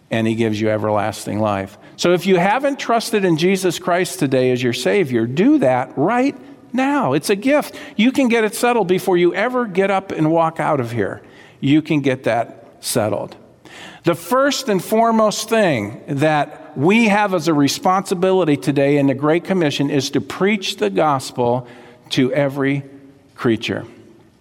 and 0.09 0.25
he 0.25 0.35
gives 0.35 0.59
you 0.59 0.69
everlasting 0.69 1.39
life. 1.39 1.77
So 1.97 2.13
if 2.13 2.25
you 2.25 2.37
haven't 2.37 2.79
trusted 2.79 3.25
in 3.25 3.37
Jesus 3.37 3.79
Christ 3.79 4.19
today 4.19 4.51
as 4.51 4.63
your 4.63 4.73
Savior, 4.73 5.25
do 5.25 5.59
that 5.59 5.97
right 5.97 6.35
now. 6.73 7.13
It's 7.13 7.29
a 7.29 7.35
gift. 7.35 7.75
You 7.95 8.11
can 8.11 8.27
get 8.27 8.43
it 8.43 8.55
settled 8.55 8.87
before 8.87 9.17
you 9.17 9.33
ever 9.33 9.65
get 9.65 9.91
up 9.91 10.11
and 10.11 10.31
walk 10.31 10.59
out 10.59 10.79
of 10.79 10.91
here. 10.91 11.21
You 11.59 11.81
can 11.81 12.01
get 12.01 12.23
that 12.23 12.65
settled. 12.79 13.35
The 14.03 14.15
first 14.15 14.69
and 14.69 14.81
foremost 14.81 15.49
thing 15.49 16.01
that 16.07 16.77
we 16.77 17.07
have 17.09 17.33
as 17.33 17.47
a 17.47 17.53
responsibility 17.53 18.55
today 18.55 18.97
in 18.97 19.07
the 19.07 19.13
Great 19.13 19.43
Commission 19.43 19.89
is 19.89 20.09
to 20.11 20.21
preach 20.21 20.77
the 20.77 20.89
gospel 20.89 21.67
to 22.11 22.31
every 22.31 22.83
creature. 23.35 23.85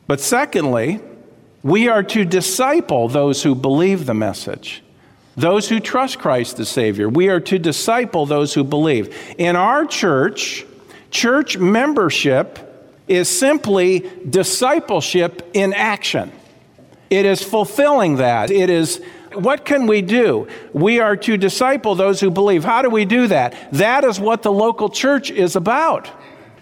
But 0.07 0.21
secondly, 0.21 1.01
we 1.63 1.89
are 1.89 2.03
to 2.05 2.25
disciple 2.25 3.09
those 3.09 3.43
who 3.43 3.55
believe 3.55 4.07
the 4.07 4.15
message, 4.15 4.85
those 5.37 5.69
who 5.69 5.81
trust 5.81 6.19
Christ 6.19 6.57
the 6.57 6.64
Savior. 6.64 7.09
We 7.09 7.28
are 7.28 7.40
to 7.40 7.59
disciple 7.59 8.26
those 8.26 8.55
who 8.55 8.64
believe. 8.64 9.16
In 9.38 9.55
our 9.55 9.85
church, 9.85 10.64
church 11.11 11.59
membership 11.59 12.59
is 13.07 13.28
simply 13.28 14.11
discipleship 14.28 15.50
in 15.55 15.73
action. 15.73 16.33
It 17.11 17.25
is 17.26 17.43
fulfilling 17.43 18.16
that. 18.16 18.50
It 18.50 18.71
is 18.71 19.00
what 19.35 19.66
can 19.66 19.87
we 19.87 20.00
do? 20.00 20.49
We 20.73 21.00
are 21.00 21.14
to 21.16 21.37
disciple 21.37 21.95
those 21.95 22.21
who 22.21 22.31
believe. 22.31 22.64
How 22.64 22.81
do 22.81 22.88
we 22.88 23.05
do 23.05 23.26
that? 23.26 23.55
That 23.73 24.02
is 24.02 24.19
what 24.19 24.43
the 24.43 24.52
local 24.52 24.88
church 24.88 25.31
is 25.31 25.57
about. 25.57 26.11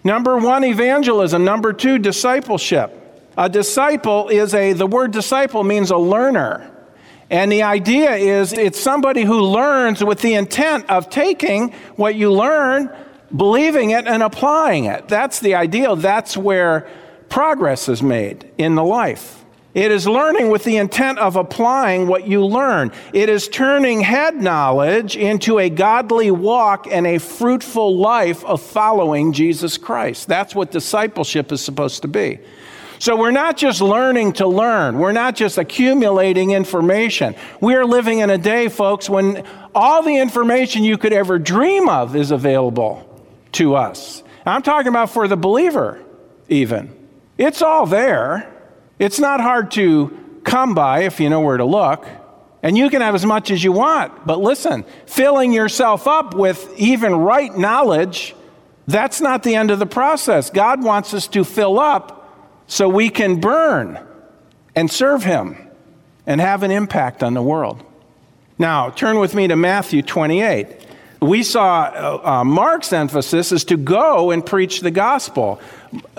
Number 0.02 0.36
one, 0.36 0.64
evangelism. 0.64 1.44
Number 1.44 1.72
two, 1.72 1.98
discipleship. 1.98 3.00
A 3.38 3.48
disciple 3.48 4.28
is 4.28 4.54
a, 4.54 4.72
the 4.72 4.86
word 4.86 5.12
disciple 5.12 5.62
means 5.62 5.90
a 5.90 5.96
learner. 5.96 6.73
And 7.30 7.50
the 7.50 7.62
idea 7.62 8.14
is 8.14 8.52
it's 8.52 8.78
somebody 8.78 9.22
who 9.22 9.40
learns 9.40 10.04
with 10.04 10.20
the 10.20 10.34
intent 10.34 10.88
of 10.90 11.08
taking 11.10 11.72
what 11.96 12.14
you 12.14 12.30
learn, 12.32 12.94
believing 13.34 13.90
it, 13.90 14.06
and 14.06 14.22
applying 14.22 14.84
it. 14.84 15.08
That's 15.08 15.40
the 15.40 15.54
ideal. 15.54 15.96
That's 15.96 16.36
where 16.36 16.88
progress 17.28 17.88
is 17.88 18.02
made 18.02 18.50
in 18.58 18.74
the 18.74 18.84
life. 18.84 19.44
It 19.74 19.90
is 19.90 20.06
learning 20.06 20.50
with 20.50 20.62
the 20.62 20.76
intent 20.76 21.18
of 21.18 21.34
applying 21.34 22.06
what 22.06 22.28
you 22.28 22.46
learn. 22.46 22.92
It 23.12 23.28
is 23.28 23.48
turning 23.48 24.02
head 24.02 24.36
knowledge 24.40 25.16
into 25.16 25.58
a 25.58 25.68
godly 25.68 26.30
walk 26.30 26.86
and 26.88 27.08
a 27.08 27.18
fruitful 27.18 27.98
life 27.98 28.44
of 28.44 28.62
following 28.62 29.32
Jesus 29.32 29.76
Christ. 29.76 30.28
That's 30.28 30.54
what 30.54 30.70
discipleship 30.70 31.50
is 31.50 31.60
supposed 31.60 32.02
to 32.02 32.08
be. 32.08 32.38
So 32.98 33.16
we're 33.16 33.30
not 33.30 33.56
just 33.56 33.80
learning 33.80 34.34
to 34.34 34.46
learn. 34.46 34.98
We're 34.98 35.12
not 35.12 35.36
just 35.36 35.58
accumulating 35.58 36.52
information. 36.52 37.34
We 37.60 37.74
are 37.74 37.84
living 37.84 38.20
in 38.20 38.30
a 38.30 38.38
day, 38.38 38.68
folks, 38.68 39.10
when 39.10 39.44
all 39.74 40.02
the 40.02 40.16
information 40.16 40.84
you 40.84 40.96
could 40.96 41.12
ever 41.12 41.38
dream 41.38 41.88
of 41.88 42.14
is 42.16 42.30
available 42.30 43.08
to 43.52 43.74
us. 43.74 44.22
I'm 44.46 44.62
talking 44.62 44.88
about 44.88 45.10
for 45.10 45.26
the 45.26 45.36
believer, 45.36 46.02
even. 46.48 46.94
It's 47.38 47.62
all 47.62 47.86
there. 47.86 48.52
It's 48.98 49.18
not 49.18 49.40
hard 49.40 49.70
to 49.72 50.40
come 50.44 50.74
by 50.74 51.00
if 51.00 51.18
you 51.18 51.28
know 51.28 51.40
where 51.40 51.56
to 51.56 51.64
look. 51.64 52.06
And 52.62 52.78
you 52.78 52.88
can 52.88 53.02
have 53.02 53.14
as 53.14 53.26
much 53.26 53.50
as 53.50 53.62
you 53.62 53.72
want. 53.72 54.26
But 54.26 54.40
listen, 54.40 54.84
filling 55.06 55.52
yourself 55.52 56.06
up 56.06 56.34
with 56.34 56.72
even 56.78 57.14
right 57.14 57.54
knowledge, 57.54 58.34
that's 58.86 59.20
not 59.20 59.42
the 59.42 59.54
end 59.54 59.70
of 59.70 59.78
the 59.78 59.86
process. 59.86 60.50
God 60.50 60.82
wants 60.82 61.12
us 61.12 61.26
to 61.28 61.44
fill 61.44 61.78
up 61.78 62.23
so 62.66 62.88
we 62.88 63.10
can 63.10 63.40
burn 63.40 63.98
and 64.74 64.90
serve 64.90 65.22
Him 65.24 65.56
and 66.26 66.40
have 66.40 66.62
an 66.62 66.70
impact 66.70 67.22
on 67.22 67.34
the 67.34 67.42
world. 67.42 67.82
Now, 68.58 68.90
turn 68.90 69.18
with 69.18 69.34
me 69.34 69.48
to 69.48 69.56
Matthew 69.56 70.02
28. 70.02 70.66
We 71.20 71.42
saw 71.42 71.84
uh, 71.84 72.20
uh, 72.22 72.44
Mark's 72.44 72.92
emphasis 72.92 73.50
is 73.50 73.64
to 73.66 73.76
go 73.76 74.30
and 74.30 74.44
preach 74.44 74.80
the 74.80 74.90
gospel. 74.90 75.60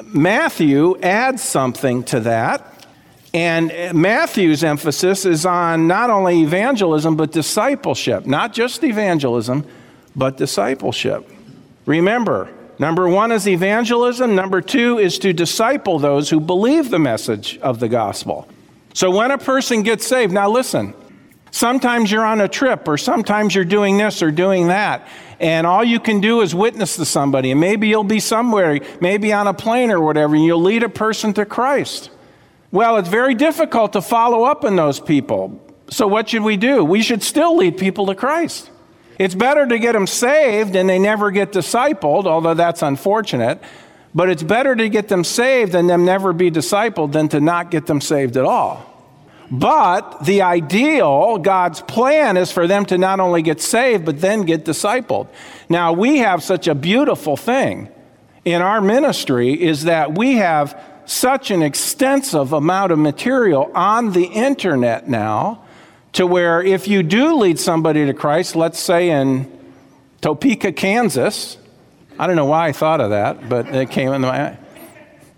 Matthew 0.03 0.99
adds 1.01 1.43
something 1.43 2.03
to 2.05 2.21
that. 2.21 2.71
And 3.33 3.93
Matthew's 3.93 4.63
emphasis 4.63 5.25
is 5.25 5.45
on 5.45 5.87
not 5.87 6.09
only 6.09 6.41
evangelism, 6.41 7.17
but 7.17 7.33
discipleship. 7.33 8.25
Not 8.25 8.53
just 8.53 8.83
evangelism, 8.83 9.65
but 10.15 10.37
discipleship. 10.37 11.29
Remember, 11.85 12.49
number 12.79 13.07
one 13.07 13.31
is 13.31 13.47
evangelism, 13.47 14.35
number 14.35 14.61
two 14.61 14.97
is 14.97 15.19
to 15.19 15.33
disciple 15.33 15.99
those 15.99 16.29
who 16.29 16.39
believe 16.39 16.89
the 16.89 16.99
message 16.99 17.57
of 17.59 17.79
the 17.79 17.89
gospel. 17.89 18.47
So 18.93 19.11
when 19.11 19.31
a 19.31 19.37
person 19.37 19.83
gets 19.83 20.07
saved, 20.07 20.33
now 20.33 20.49
listen, 20.49 20.93
sometimes 21.51 22.11
you're 22.11 22.25
on 22.25 22.41
a 22.41 22.47
trip, 22.47 22.87
or 22.87 22.97
sometimes 22.97 23.53
you're 23.53 23.65
doing 23.65 23.97
this 23.97 24.21
or 24.21 24.31
doing 24.31 24.67
that, 24.67 25.07
and 25.39 25.67
all 25.67 25.83
you 25.83 25.99
can 25.99 26.21
do 26.21 26.41
is 26.41 26.55
witness 26.55 26.95
to 26.95 27.05
somebody, 27.05 27.51
and 27.51 27.59
maybe 27.59 27.87
you'll 27.87 28.03
be 28.03 28.19
somewhere, 28.19 28.79
maybe 29.01 29.33
on 29.33 29.47
a 29.47 29.53
plane 29.53 29.91
or 29.91 29.99
whatever, 29.99 30.35
and 30.35 30.45
you'll 30.45 30.61
lead 30.61 30.83
a 30.83 30.89
person 30.89 31.33
to 31.33 31.45
Christ. 31.45 32.09
Well, 32.71 32.97
it's 32.97 33.09
very 33.09 33.35
difficult 33.35 33.93
to 33.93 34.01
follow 34.01 34.43
up 34.43 34.63
on 34.63 34.75
those 34.75 34.99
people. 34.99 35.61
So, 35.89 36.07
what 36.07 36.29
should 36.29 36.43
we 36.43 36.57
do? 36.57 36.83
We 36.83 37.01
should 37.01 37.21
still 37.23 37.55
lead 37.55 37.77
people 37.77 38.07
to 38.07 38.15
Christ. 38.15 38.69
It's 39.17 39.35
better 39.35 39.65
to 39.65 39.79
get 39.79 39.93
them 39.93 40.07
saved 40.07 40.75
and 40.75 40.89
they 40.89 40.99
never 40.99 41.31
get 41.31 41.51
discipled, 41.51 42.25
although 42.25 42.53
that's 42.53 42.81
unfortunate. 42.81 43.61
But 44.13 44.29
it's 44.29 44.43
better 44.43 44.75
to 44.75 44.89
get 44.89 45.07
them 45.07 45.23
saved 45.23 45.75
and 45.75 45.89
them 45.89 46.05
never 46.05 46.33
be 46.33 46.51
discipled 46.51 47.11
than 47.11 47.29
to 47.29 47.39
not 47.39 47.71
get 47.71 47.85
them 47.85 48.01
saved 48.01 48.37
at 48.37 48.45
all. 48.45 48.91
But 49.51 50.25
the 50.25 50.41
ideal, 50.41 51.37
God's 51.37 51.81
plan, 51.81 52.35
is 52.35 52.51
for 52.51 52.65
them 52.65 52.85
to 52.87 52.97
not 52.97 53.19
only 53.19 53.41
get 53.41 53.61
saved, 53.61 54.05
but 54.05 54.19
then 54.19 54.41
get 54.41 54.65
discipled. 54.65 55.27
Now, 55.69 55.93
we 55.93 56.17
have 56.17 56.43
such 56.43 56.67
a 56.67 56.73
beautiful 56.73 57.37
thing 57.37 57.89
in 58.43 58.61
our 58.61 58.79
ministry 58.79 59.53
is 59.61 59.83
that 59.83 60.17
we 60.17 60.35
have 60.35 60.79
such 61.05 61.51
an 61.51 61.61
extensive 61.61 62.53
amount 62.53 62.91
of 62.91 62.99
material 62.99 63.71
on 63.75 64.13
the 64.13 64.25
internet 64.25 65.07
now 65.09 65.64
to 66.15 66.25
where 66.27 66.61
if 66.61 66.87
you 66.87 67.03
do 67.03 67.35
lead 67.35 67.59
somebody 67.59 68.05
to 68.05 68.13
Christ, 68.13 68.55
let's 68.55 68.79
say 68.79 69.09
in 69.09 69.51
Topeka, 70.21 70.71
Kansas, 70.73 71.57
I 72.17 72.27
don't 72.27 72.35
know 72.35 72.45
why 72.45 72.67
I 72.67 72.71
thought 72.71 73.01
of 73.01 73.11
that, 73.11 73.47
but 73.47 73.67
it 73.67 73.89
came 73.91 74.11
in 74.11 74.21
my 74.21 74.57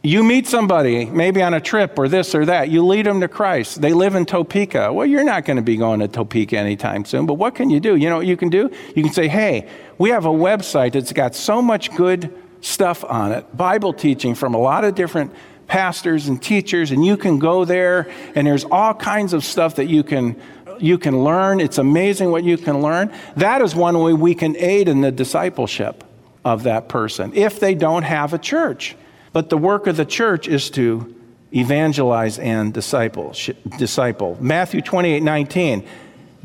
you 0.03 0.24
meet 0.24 0.48
somebody, 0.48 1.05
maybe 1.05 1.41
on 1.41 1.53
a 1.53 1.60
trip 1.60 2.00
or 2.00 2.07
this 2.07 2.34
or 2.34 2.46
that, 2.46 2.69
you 2.69 2.86
lead 2.86 3.05
them 3.05 3.19
to 3.19 3.27
Christ. 3.27 3.81
They 3.81 3.91
live 3.91 4.15
in 4.15 4.25
Topeka. 4.25 4.93
Well, 4.93 5.05
you're 5.05 5.24
not 5.24 5.43
going 5.43 5.57
to 5.57 5.63
be 5.63 5.75
going 5.75 6.00
to 6.00 6.07
Topeka 6.07 6.57
anytime 6.57 7.03
soon, 7.03 7.25
but 7.25 7.34
what 7.34 7.55
can 7.55 7.69
you 7.69 7.81
do? 7.81 7.96
You 7.96 8.10
know 8.10 8.17
what 8.17 8.25
you 8.25 8.38
can 8.38 8.50
do? 8.50 8.72
You 8.96 9.03
can 9.03 9.12
say, 9.12 9.27
hey, 9.27 9.67
we 9.98 10.12
have 10.12 10.25
a 10.25 10.29
website 10.29 10.93
that's 10.93 11.12
got 11.12 11.36
so 11.36 11.62
much 11.62 11.93
good 11.93 12.34
stuff 12.62 13.03
on 13.03 13.34
it, 13.34 13.57
Bible 13.57 13.91
teaching 13.91 14.34
from 14.34 14.53
a 14.53 14.57
lot 14.57 14.86
of 14.86 14.96
different 14.96 15.34
pastors 15.67 16.29
and 16.29 16.41
teachers, 16.41 16.91
and 16.91 17.05
you 17.05 17.17
can 17.17 17.39
go 17.39 17.65
there, 17.65 18.10
and 18.34 18.48
there's 18.48 18.63
all 18.63 18.93
kinds 18.93 19.34
of 19.34 19.43
stuff 19.43 19.75
that 19.75 19.88
you 19.88 20.03
can 20.03 20.41
you 20.81 20.98
can 20.98 21.24
learn. 21.24 21.60
It's 21.60 21.77
amazing 21.77 22.31
what 22.31 22.43
you 22.43 22.57
can 22.57 22.81
learn. 22.81 23.12
That 23.36 23.62
is 23.62 23.75
one 23.75 24.00
way 24.00 24.13
we 24.13 24.36
can 24.36 24.55
aid 24.57 24.88
in 24.88 25.01
the 25.01 25.12
discipleship 25.12 26.03
of 26.46 26.63
that 26.63 26.88
person 26.89 27.34
if 27.34 27.60
they 27.60 27.75
don't 27.75 28.03
have 28.03 28.34
a 28.34 28.38
church. 28.38 28.96
But 29.34 29.50
the 29.50 29.57
work 29.57 29.88
of 29.88 29.98
the 29.98 30.05
church 30.05 30.48
is 30.48 30.69
to 30.72 31.13
evangelize 31.53 32.39
and 32.39 32.74
disciple. 32.74 33.34
disciple. 33.77 34.38
Matthew 34.39 34.81
28 34.81 35.22
19. 35.24 35.88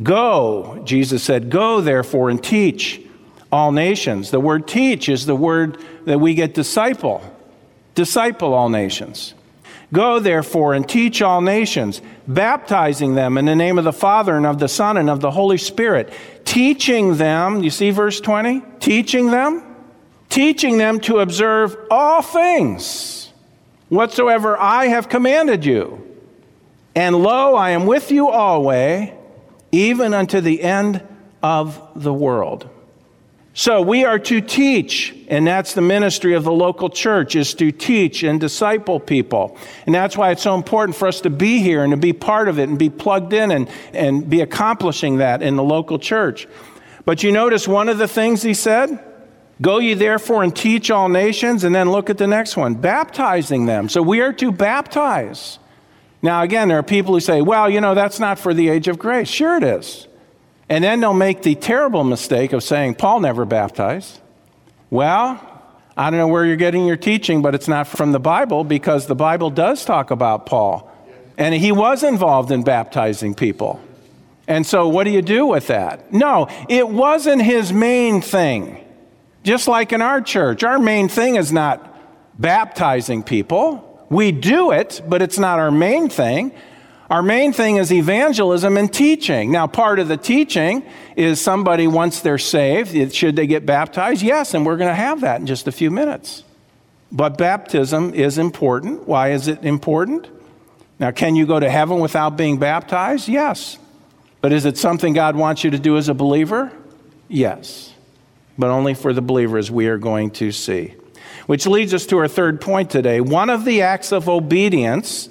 Go, 0.03 0.83
Jesus 0.85 1.23
said, 1.23 1.51
go 1.51 1.81
therefore 1.81 2.31
and 2.31 2.43
teach 2.43 3.01
all 3.53 3.73
nations. 3.73 4.31
The 4.31 4.41
word 4.41 4.67
teach 4.67 5.09
is 5.09 5.27
the 5.27 5.37
word 5.37 5.79
that 6.07 6.19
we 6.19 6.35
get 6.35 6.55
disciple 6.55 7.23
disciple 7.95 8.55
all 8.55 8.69
nations. 8.69 9.35
Go, 9.93 10.19
therefore, 10.19 10.73
and 10.73 10.89
teach 10.89 11.21
all 11.21 11.43
nations, 11.43 12.01
baptizing 12.27 13.15
them 13.15 13.37
in 13.37 13.45
the 13.45 13.55
name 13.55 13.77
of 13.77 13.85
the 13.85 13.93
Father 13.93 14.37
and 14.37 14.47
of 14.47 14.59
the 14.59 14.69
Son 14.69 14.97
and 14.97 15.11
of 15.11 15.21
the 15.21 15.31
Holy 15.31 15.59
Spirit, 15.59 16.13
teaching 16.45 17.17
them, 17.17 17.63
you 17.63 17.69
see 17.69 17.91
verse 17.91 18.19
20? 18.21 18.63
Teaching 18.81 19.31
them? 19.31 19.63
Teaching 20.31 20.79
them 20.79 20.99
to 21.01 21.19
observe 21.19 21.77
all 21.91 22.23
things 22.23 23.31
whatsoever 23.91 24.57
I 24.57 24.87
have 24.87 25.11
commanded 25.11 25.67
you. 25.67 26.03
And 26.95 27.15
lo, 27.15 27.55
I 27.55 27.71
am 27.71 27.85
with 27.85 28.11
you 28.11 28.31
always, 28.31 29.11
even 29.71 30.15
unto 30.15 30.41
the 30.41 30.63
end 30.63 31.07
of 31.43 31.81
the 31.95 32.13
world. 32.13 32.69
So 33.55 33.83
we 33.83 34.07
are 34.07 34.19
to 34.19 34.41
teach, 34.41 35.15
and 35.29 35.47
that's 35.47 35.75
the 35.75 35.83
ministry 35.83 36.33
of 36.33 36.43
the 36.45 36.53
local 36.53 36.89
church, 36.89 37.37
is 37.37 37.53
to 37.55 37.71
teach 37.71 38.23
and 38.23 38.41
disciple 38.41 38.99
people. 38.99 39.59
And 39.85 39.95
that's 39.95 40.17
why 40.17 40.31
it's 40.31 40.43
so 40.43 40.55
important 40.55 40.97
for 40.97 41.07
us 41.07 41.21
to 41.21 41.31
be 41.31 41.59
here 41.59 41.85
and 41.85 41.91
to 41.91 41.99
be 41.99 42.15
part 42.15 42.49
of 42.49 42.59
it 42.59 42.71
and 42.71 42.79
be 42.79 42.89
plugged 42.89 43.35
in 43.35 43.51
and, 43.51 43.69
and 43.93 44.29
be 44.29 44.41
accomplishing 44.41 45.19
that 45.19 45.43
in 45.43 45.57
the 45.57 45.63
local 45.63 45.99
church. 45.99 46.49
But 47.05 47.23
you 47.23 47.31
notice 47.31 47.69
one 47.69 47.91
of 47.91 47.99
the 47.99 48.09
things 48.09 48.43
he 48.43 48.55
said? 48.55 48.99
Go 49.61 49.79
ye 49.79 49.93
therefore 49.95 50.43
and 50.43 50.57
teach 50.57 50.91
all 50.91 51.11
nations, 51.11 51.63
and 51.63 51.75
then 51.75 51.91
look 51.91 52.09
at 52.09 52.17
the 52.17 52.27
next 52.27 52.57
one, 52.57 52.75
baptizing 52.75 53.67
them. 53.67 53.91
So 53.91 54.01
we 54.01 54.23
are 54.23 54.33
to 54.33 54.51
baptize. 54.51 55.59
Now, 56.23 56.43
again, 56.43 56.69
there 56.69 56.79
are 56.79 56.83
people 56.83 57.13
who 57.13 57.21
say, 57.21 57.43
well, 57.43 57.69
you 57.69 57.83
know, 57.83 57.95
that's 57.95 58.19
not 58.19 58.39
for 58.39 58.55
the 58.55 58.71
age 58.71 58.89
of 58.89 58.99
grace. 58.99 59.29
Sure, 59.29 59.59
it 59.59 59.63
is. 59.63 60.09
And 60.73 60.83
then 60.83 61.01
they'll 61.01 61.13
make 61.13 61.43
the 61.43 61.55
terrible 61.55 62.03
mistake 62.03 62.55
of 62.55 62.63
saying, 62.63 62.95
Paul 62.95 63.21
never 63.21 63.45
baptized. 63.45 64.19
Well, 64.89 65.39
I 65.99 66.09
don't 66.09 66.19
know 66.19 66.29
where 66.29 66.47
you're 66.47 66.57
getting 66.57 66.87
your 66.87 66.97
teaching, 66.97 67.43
but 67.43 67.55
it's 67.55 67.69
not 67.69 67.87
from 67.87 68.13
the 68.13 68.19
Bible 68.19 68.65
because 68.65 69.07
the 69.07 69.15
Bible 69.15 69.51
does 69.51 69.85
talk 69.85 70.11
about 70.11 70.47
Paul. 70.47 70.91
And 71.37 71.55
he 71.55 71.73
was 71.73 72.03
involved 72.03 72.51
in 72.51 72.63
baptizing 72.63 73.35
people. 73.35 73.83
And 74.49 74.67
so, 74.67 74.89
what 74.89 75.05
do 75.05 75.11
you 75.11 75.21
do 75.21 75.45
with 75.45 75.67
that? 75.67 76.11
No, 76.11 76.49
it 76.71 76.89
wasn't 76.89 77.43
his 77.43 77.71
main 77.71 78.23
thing. 78.23 78.83
Just 79.43 79.69
like 79.69 79.93
in 79.93 80.01
our 80.01 80.23
church, 80.23 80.65
our 80.65 80.79
main 80.79 81.11
thing 81.11 81.37
is 81.37 81.53
not 81.53 81.95
baptizing 82.41 83.23
people. 83.23 84.07
We 84.09 84.33
do 84.33 84.71
it, 84.71 85.03
but 85.07 85.21
it's 85.21 85.39
not 85.39 85.59
our 85.59 85.71
main 85.71 86.09
thing. 86.09 86.55
Our 87.13 87.23
main 87.23 87.53
thing 87.53 87.77
is 87.77 87.93
evangelism 87.93 88.79
and 88.79 88.91
teaching. 88.91 89.53
Now, 89.53 89.67
part 89.67 89.99
of 89.99 90.09
the 90.09 90.17
teaching 90.17 90.83
is 91.15 91.43
somebody, 91.43 91.87
once 91.87 92.21
they're 92.21 92.39
saved, 92.39 93.15
should 93.15 93.37
they 93.37 93.47
get 93.47 93.67
baptized? 93.67 94.23
Yes, 94.23 94.55
and 94.55 94.65
we're 94.65 94.79
going 94.79 94.89
to 94.89 94.95
have 94.95 95.21
that 95.21 95.39
in 95.39 95.47
just 95.47 95.69
a 95.69 95.73
few 95.73 95.91
minutes. 95.91 96.43
But 97.13 97.37
baptism 97.37 98.15
is 98.15 98.39
important. 98.39 99.07
Why 99.07 99.33
is 99.33 99.47
it 99.47 99.63
important? 99.63 100.27
Now, 100.99 101.11
can 101.11 101.37
you 101.37 101.45
go 101.45 101.61
to 101.61 101.69
heaven 101.69 102.01
without 102.01 102.39
being 102.39 102.57
baptized? 102.57 103.29
Yes. 103.29 103.79
But 104.41 104.55
is 104.55 104.65
it 104.65 104.79
something 104.79 105.13
God 105.13 105.37
wants 105.37 105.65
you 105.65 105.71
to 105.73 105.79
do 105.79 105.99
as 105.99 106.09
a 106.09 106.15
believer? 106.15 106.73
Yes. 107.29 107.93
But 108.57 108.71
only 108.71 108.95
for 108.95 109.13
the 109.13 109.21
believers 109.21 109.71
we 109.71 109.87
are 109.89 109.99
going 109.99 110.31
to 110.31 110.51
see. 110.51 110.95
Which 111.45 111.67
leads 111.67 111.93
us 111.93 112.07
to 112.07 112.17
our 112.17 112.29
third 112.29 112.63
point 112.63 112.89
today. 112.89 113.21
One 113.21 113.51
of 113.51 113.67
the 113.67 113.83
acts 113.83 114.13
of 114.13 114.31
obedience 114.31 115.29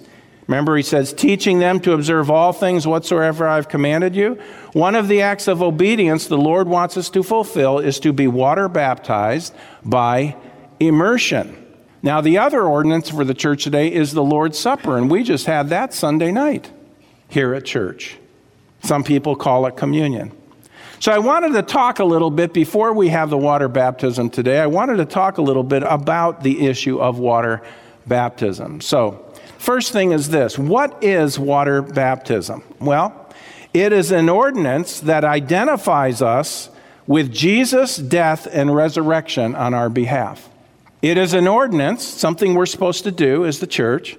Remember, 0.51 0.75
he 0.75 0.83
says, 0.83 1.13
teaching 1.13 1.59
them 1.59 1.79
to 1.79 1.93
observe 1.93 2.29
all 2.29 2.51
things 2.51 2.85
whatsoever 2.85 3.47
I've 3.47 3.69
commanded 3.69 4.17
you. 4.17 4.37
One 4.73 4.95
of 4.95 5.07
the 5.07 5.21
acts 5.21 5.47
of 5.47 5.61
obedience 5.61 6.27
the 6.27 6.37
Lord 6.37 6.67
wants 6.67 6.97
us 6.97 7.09
to 7.11 7.23
fulfill 7.23 7.79
is 7.79 8.01
to 8.01 8.11
be 8.11 8.27
water 8.27 8.67
baptized 8.67 9.55
by 9.85 10.35
immersion. 10.81 11.55
Now, 12.03 12.19
the 12.19 12.37
other 12.37 12.63
ordinance 12.63 13.09
for 13.09 13.23
the 13.23 13.33
church 13.33 13.63
today 13.63 13.93
is 13.93 14.11
the 14.11 14.25
Lord's 14.25 14.59
Supper, 14.59 14.97
and 14.97 15.09
we 15.09 15.23
just 15.23 15.45
had 15.45 15.69
that 15.69 15.93
Sunday 15.93 16.33
night 16.33 16.69
here 17.29 17.53
at 17.53 17.63
church. 17.63 18.17
Some 18.83 19.05
people 19.05 19.37
call 19.37 19.65
it 19.67 19.77
communion. 19.77 20.33
So, 20.99 21.13
I 21.13 21.19
wanted 21.19 21.53
to 21.53 21.61
talk 21.61 21.99
a 21.99 22.05
little 22.05 22.29
bit 22.29 22.51
before 22.51 22.91
we 22.91 23.07
have 23.07 23.29
the 23.29 23.37
water 23.37 23.69
baptism 23.69 24.29
today. 24.29 24.59
I 24.59 24.67
wanted 24.67 24.97
to 24.97 25.05
talk 25.05 25.37
a 25.37 25.41
little 25.41 25.63
bit 25.63 25.83
about 25.83 26.43
the 26.43 26.67
issue 26.67 26.99
of 26.99 27.19
water 27.19 27.61
baptism. 28.05 28.81
So, 28.81 29.30
First 29.61 29.91
thing 29.93 30.11
is 30.11 30.29
this 30.29 30.57
what 30.57 31.03
is 31.03 31.37
water 31.37 31.83
baptism? 31.83 32.63
Well, 32.79 33.29
it 33.75 33.93
is 33.93 34.11
an 34.11 34.27
ordinance 34.27 35.01
that 35.01 35.23
identifies 35.23 36.19
us 36.19 36.71
with 37.05 37.31
Jesus' 37.31 37.97
death 37.97 38.47
and 38.51 38.73
resurrection 38.73 39.53
on 39.53 39.75
our 39.75 39.87
behalf. 39.87 40.49
It 41.03 41.15
is 41.15 41.35
an 41.35 41.47
ordinance, 41.47 42.03
something 42.03 42.55
we're 42.55 42.65
supposed 42.65 43.03
to 43.03 43.11
do 43.11 43.45
as 43.45 43.59
the 43.59 43.67
church, 43.67 44.17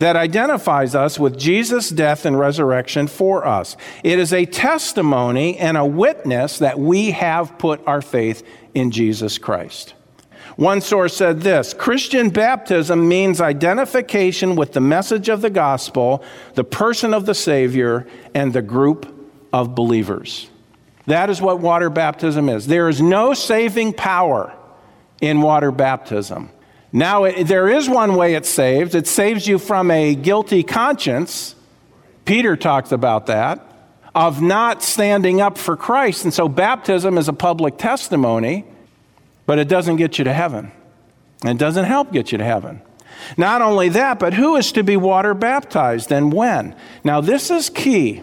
that 0.00 0.16
identifies 0.16 0.96
us 0.96 1.20
with 1.20 1.38
Jesus' 1.38 1.90
death 1.90 2.26
and 2.26 2.36
resurrection 2.36 3.06
for 3.06 3.46
us. 3.46 3.76
It 4.02 4.18
is 4.18 4.32
a 4.32 4.44
testimony 4.44 5.56
and 5.56 5.76
a 5.76 5.84
witness 5.84 6.58
that 6.58 6.80
we 6.80 7.12
have 7.12 7.58
put 7.58 7.80
our 7.86 8.02
faith 8.02 8.44
in 8.74 8.90
Jesus 8.90 9.38
Christ. 9.38 9.94
One 10.56 10.80
source 10.80 11.16
said 11.16 11.40
this 11.40 11.74
Christian 11.74 12.30
baptism 12.30 13.08
means 13.08 13.40
identification 13.40 14.56
with 14.56 14.72
the 14.72 14.80
message 14.80 15.28
of 15.28 15.40
the 15.40 15.50
gospel, 15.50 16.22
the 16.54 16.64
person 16.64 17.14
of 17.14 17.26
the 17.26 17.34
Savior, 17.34 18.06
and 18.34 18.52
the 18.52 18.62
group 18.62 19.12
of 19.52 19.74
believers. 19.74 20.48
That 21.06 21.30
is 21.30 21.40
what 21.40 21.60
water 21.60 21.90
baptism 21.90 22.48
is. 22.48 22.66
There 22.66 22.88
is 22.88 23.00
no 23.00 23.34
saving 23.34 23.94
power 23.94 24.52
in 25.20 25.40
water 25.40 25.72
baptism. 25.72 26.50
Now, 26.92 27.24
it, 27.24 27.44
there 27.44 27.68
is 27.68 27.88
one 27.88 28.16
way 28.16 28.34
it 28.34 28.46
saves 28.46 28.94
it 28.94 29.06
saves 29.06 29.46
you 29.46 29.58
from 29.58 29.90
a 29.90 30.14
guilty 30.14 30.62
conscience. 30.62 31.54
Peter 32.24 32.56
talks 32.56 32.92
about 32.92 33.26
that, 33.26 33.64
of 34.14 34.42
not 34.42 34.82
standing 34.82 35.40
up 35.40 35.56
for 35.56 35.76
Christ. 35.76 36.24
And 36.24 36.34
so, 36.34 36.48
baptism 36.48 37.16
is 37.16 37.28
a 37.28 37.32
public 37.32 37.78
testimony 37.78 38.64
but 39.50 39.58
it 39.58 39.66
doesn't 39.66 39.96
get 39.96 40.16
you 40.16 40.22
to 40.22 40.32
heaven. 40.32 40.70
It 41.44 41.58
doesn't 41.58 41.86
help 41.86 42.12
get 42.12 42.30
you 42.30 42.38
to 42.38 42.44
heaven. 42.44 42.80
Not 43.36 43.62
only 43.62 43.88
that, 43.88 44.20
but 44.20 44.32
who 44.32 44.54
is 44.54 44.70
to 44.70 44.84
be 44.84 44.96
water 44.96 45.34
baptized 45.34 46.12
and 46.12 46.32
when? 46.32 46.76
Now, 47.02 47.20
this 47.20 47.50
is 47.50 47.68
key. 47.68 48.22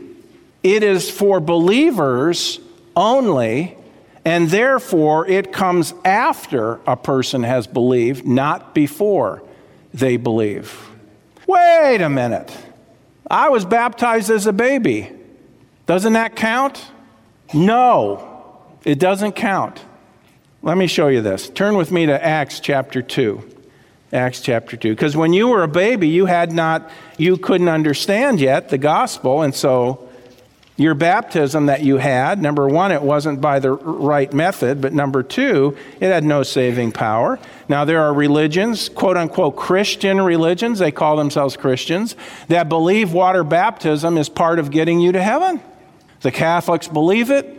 It 0.63 0.83
is 0.83 1.11
for 1.11 1.41
believers 1.41 2.61
only, 2.95 3.75
and 4.23 4.47
therefore 4.49 5.27
it 5.27 5.51
comes 5.51 5.93
after 6.05 6.79
a 6.87 6.95
person 6.95 7.43
has 7.43 7.67
believed, 7.67 8.25
not 8.25 8.73
before 8.73 9.43
they 9.93 10.15
believe. 10.15 10.89
Wait 11.45 11.99
a 11.99 12.07
minute. 12.07 12.55
I 13.29 13.49
was 13.49 13.65
baptized 13.65 14.29
as 14.29 14.47
a 14.47 14.53
baby. 14.53 15.11
Doesn't 15.87 16.13
that 16.13 16.37
count? 16.37 16.89
No, 17.53 18.61
it 18.85 18.97
doesn't 18.97 19.33
count. 19.33 19.83
Let 20.63 20.77
me 20.77 20.87
show 20.87 21.07
you 21.07 21.21
this. 21.21 21.49
Turn 21.49 21.77
with 21.77 21.91
me 21.91 22.07
to 22.07 22.25
Acts 22.25 22.59
chapter 22.59 23.01
2. 23.01 23.55
Acts 24.11 24.41
chapter 24.41 24.75
2. 24.75 24.91
Because 24.91 25.15
when 25.15 25.33
you 25.33 25.49
were 25.49 25.63
a 25.63 25.67
baby, 25.67 26.07
you 26.07 26.25
had 26.25 26.51
not, 26.51 26.89
you 27.17 27.37
couldn't 27.37 27.69
understand 27.69 28.39
yet 28.39 28.69
the 28.69 28.77
gospel, 28.77 29.43
and 29.43 29.53
so 29.53 30.09
your 30.77 30.93
baptism 30.93 31.65
that 31.65 31.83
you 31.83 31.97
had, 31.97 32.41
number 32.41 32.67
one, 32.67 32.91
it 32.91 33.01
wasn't 33.01 33.41
by 33.41 33.59
the 33.59 33.71
right 33.71 34.31
method, 34.31 34.79
but 34.79 34.93
number 34.93 35.23
two, 35.23 35.75
it 35.99 36.07
had 36.11 36.23
no 36.23 36.43
saving 36.43 36.91
power. 36.91 37.39
Now, 37.67 37.83
there 37.83 38.01
are 38.01 38.13
religions, 38.13 38.87
quote 38.87 39.17
unquote 39.17 39.55
Christian 39.55 40.21
religions, 40.21 40.79
they 40.79 40.91
call 40.91 41.17
themselves 41.17 41.57
Christians, 41.57 42.15
that 42.47 42.69
believe 42.69 43.11
water 43.11 43.43
baptism 43.43 44.17
is 44.17 44.29
part 44.29 44.59
of 44.59 44.71
getting 44.71 44.99
you 44.99 45.11
to 45.11 45.21
heaven. 45.21 45.61
The 46.21 46.31
Catholics 46.31 46.87
believe 46.87 47.31
it, 47.31 47.56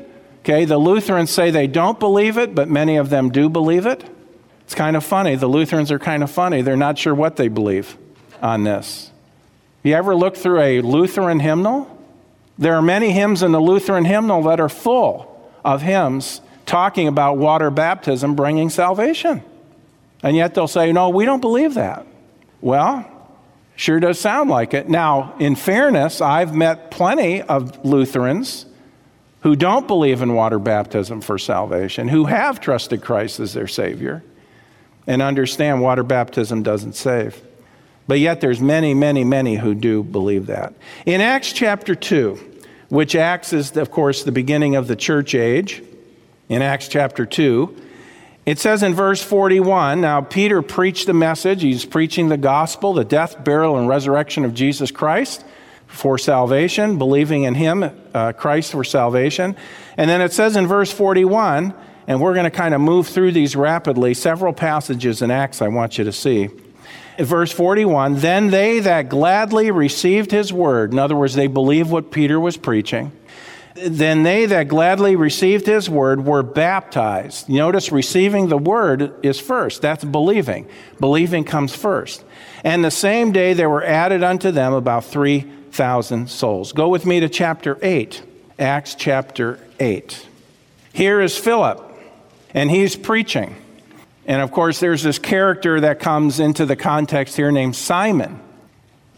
Okay, 0.48 0.64
the 0.64 0.78
Lutherans 0.78 1.30
say 1.30 1.50
they 1.50 1.66
don't 1.66 2.00
believe 2.00 2.38
it, 2.38 2.54
but 2.54 2.70
many 2.70 2.96
of 2.96 3.10
them 3.10 3.28
do 3.28 3.50
believe 3.50 3.84
it. 3.84 4.02
It's 4.62 4.74
kind 4.74 4.96
of 4.96 5.04
funny. 5.04 5.34
The 5.34 5.46
Lutherans 5.46 5.92
are 5.92 5.98
kind 5.98 6.22
of 6.22 6.30
funny. 6.30 6.62
They're 6.62 6.74
not 6.74 6.96
sure 6.96 7.14
what 7.14 7.36
they 7.36 7.48
believe 7.48 7.98
on 8.40 8.64
this. 8.64 9.10
You 9.82 9.92
ever 9.92 10.16
look 10.16 10.38
through 10.38 10.60
a 10.62 10.80
Lutheran 10.80 11.40
hymnal? 11.40 11.94
There 12.56 12.74
are 12.74 12.80
many 12.80 13.12
hymns 13.12 13.42
in 13.42 13.52
the 13.52 13.60
Lutheran 13.60 14.06
hymnal 14.06 14.42
that 14.44 14.58
are 14.58 14.70
full 14.70 15.52
of 15.66 15.82
hymns 15.82 16.40
talking 16.64 17.08
about 17.08 17.36
water 17.36 17.70
baptism 17.70 18.34
bringing 18.34 18.70
salvation. 18.70 19.42
And 20.22 20.34
yet 20.34 20.54
they'll 20.54 20.66
say, 20.66 20.92
no, 20.92 21.10
we 21.10 21.26
don't 21.26 21.42
believe 21.42 21.74
that. 21.74 22.06
Well, 22.62 23.06
sure 23.76 24.00
does 24.00 24.18
sound 24.18 24.48
like 24.48 24.72
it. 24.72 24.88
Now, 24.88 25.34
in 25.38 25.56
fairness, 25.56 26.22
I've 26.22 26.54
met 26.54 26.90
plenty 26.90 27.42
of 27.42 27.84
Lutherans 27.84 28.64
who 29.42 29.54
don't 29.54 29.86
believe 29.86 30.22
in 30.22 30.34
water 30.34 30.58
baptism 30.58 31.20
for 31.20 31.38
salvation, 31.38 32.08
who 32.08 32.26
have 32.26 32.60
trusted 32.60 33.02
Christ 33.02 33.40
as 33.40 33.54
their 33.54 33.68
Savior, 33.68 34.22
and 35.06 35.22
understand 35.22 35.80
water 35.80 36.02
baptism 36.02 36.62
doesn't 36.62 36.94
save. 36.94 37.40
But 38.06 38.18
yet 38.18 38.40
there's 38.40 38.60
many, 38.60 38.94
many, 38.94 39.22
many 39.22 39.56
who 39.56 39.74
do 39.74 40.02
believe 40.02 40.46
that. 40.46 40.74
In 41.06 41.20
Acts 41.20 41.52
chapter 41.52 41.94
2, 41.94 42.38
which 42.88 43.14
Acts 43.14 43.52
is, 43.52 43.76
of 43.76 43.90
course, 43.90 44.24
the 44.24 44.32
beginning 44.32 44.76
of 44.76 44.88
the 44.88 44.96
church 44.96 45.34
age, 45.34 45.82
in 46.48 46.62
Acts 46.62 46.88
chapter 46.88 47.26
2, 47.26 47.76
it 48.46 48.58
says 48.58 48.82
in 48.82 48.94
verse 48.94 49.22
41 49.22 50.00
Now 50.00 50.22
Peter 50.22 50.62
preached 50.62 51.06
the 51.06 51.12
message, 51.12 51.60
he's 51.60 51.84
preaching 51.84 52.30
the 52.30 52.38
gospel, 52.38 52.94
the 52.94 53.04
death, 53.04 53.44
burial, 53.44 53.76
and 53.76 53.88
resurrection 53.88 54.44
of 54.44 54.54
Jesus 54.54 54.90
Christ 54.90 55.44
for 55.88 56.18
salvation, 56.18 56.96
believing 56.98 57.42
in 57.42 57.54
Him, 57.54 57.90
uh, 58.14 58.32
Christ 58.32 58.72
for 58.72 58.84
salvation. 58.84 59.56
And 59.96 60.08
then 60.08 60.20
it 60.20 60.32
says 60.32 60.54
in 60.54 60.66
verse 60.66 60.92
41, 60.92 61.74
and 62.06 62.20
we're 62.20 62.34
going 62.34 62.44
to 62.44 62.50
kind 62.50 62.74
of 62.74 62.80
move 62.80 63.08
through 63.08 63.32
these 63.32 63.56
rapidly, 63.56 64.14
several 64.14 64.52
passages 64.52 65.20
in 65.22 65.30
Acts 65.30 65.60
I 65.60 65.68
want 65.68 65.98
you 65.98 66.04
to 66.04 66.12
see. 66.12 66.48
In 67.18 67.24
verse 67.24 67.50
41, 67.50 68.16
then 68.16 68.48
they 68.48 68.78
that 68.80 69.08
gladly 69.08 69.70
received 69.72 70.30
his 70.30 70.52
word, 70.52 70.92
in 70.92 70.98
other 70.98 71.16
words, 71.16 71.34
they 71.34 71.48
believed 71.48 71.90
what 71.90 72.12
Peter 72.12 72.38
was 72.38 72.56
preaching, 72.56 73.10
then 73.74 74.22
they 74.22 74.46
that 74.46 74.68
gladly 74.68 75.16
received 75.16 75.66
his 75.66 75.90
word 75.90 76.24
were 76.24 76.42
baptized. 76.42 77.48
Notice 77.48 77.92
receiving 77.92 78.48
the 78.48 78.58
word 78.58 79.12
is 79.24 79.38
first. 79.38 79.82
That's 79.82 80.04
believing. 80.04 80.68
Believing 81.00 81.44
comes 81.44 81.74
first. 81.74 82.24
And 82.64 82.84
the 82.84 82.90
same 82.90 83.32
day 83.32 83.52
there 83.52 83.70
were 83.70 83.84
added 83.84 84.22
unto 84.22 84.50
them 84.50 84.72
about 84.72 85.04
three 85.04 85.50
thousand 85.72 86.30
souls. 86.30 86.72
Go 86.72 86.88
with 86.88 87.06
me 87.06 87.20
to 87.20 87.28
chapter 87.28 87.78
8, 87.82 88.22
Acts 88.58 88.94
chapter 88.94 89.58
8. 89.80 90.26
Here 90.92 91.20
is 91.20 91.36
Philip, 91.36 91.82
and 92.54 92.70
he's 92.70 92.96
preaching. 92.96 93.56
And 94.26 94.42
of 94.42 94.52
course, 94.52 94.80
there's 94.80 95.02
this 95.02 95.18
character 95.18 95.80
that 95.80 96.00
comes 96.00 96.40
into 96.40 96.66
the 96.66 96.76
context 96.76 97.36
here 97.36 97.50
named 97.50 97.76
Simon. 97.76 98.40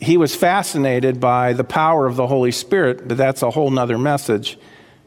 He 0.01 0.17
was 0.17 0.35
fascinated 0.35 1.21
by 1.21 1.53
the 1.53 1.65
power 1.65 2.07
of 2.07 2.17
the 2.17 2.27
Holy 2.27 2.53
Spirit, 2.53 3.09
but 3.09 3.17
that's 3.17 3.43
a 3.43 3.51
whole 3.51 3.71
nother 3.71 3.99
message 3.99 4.59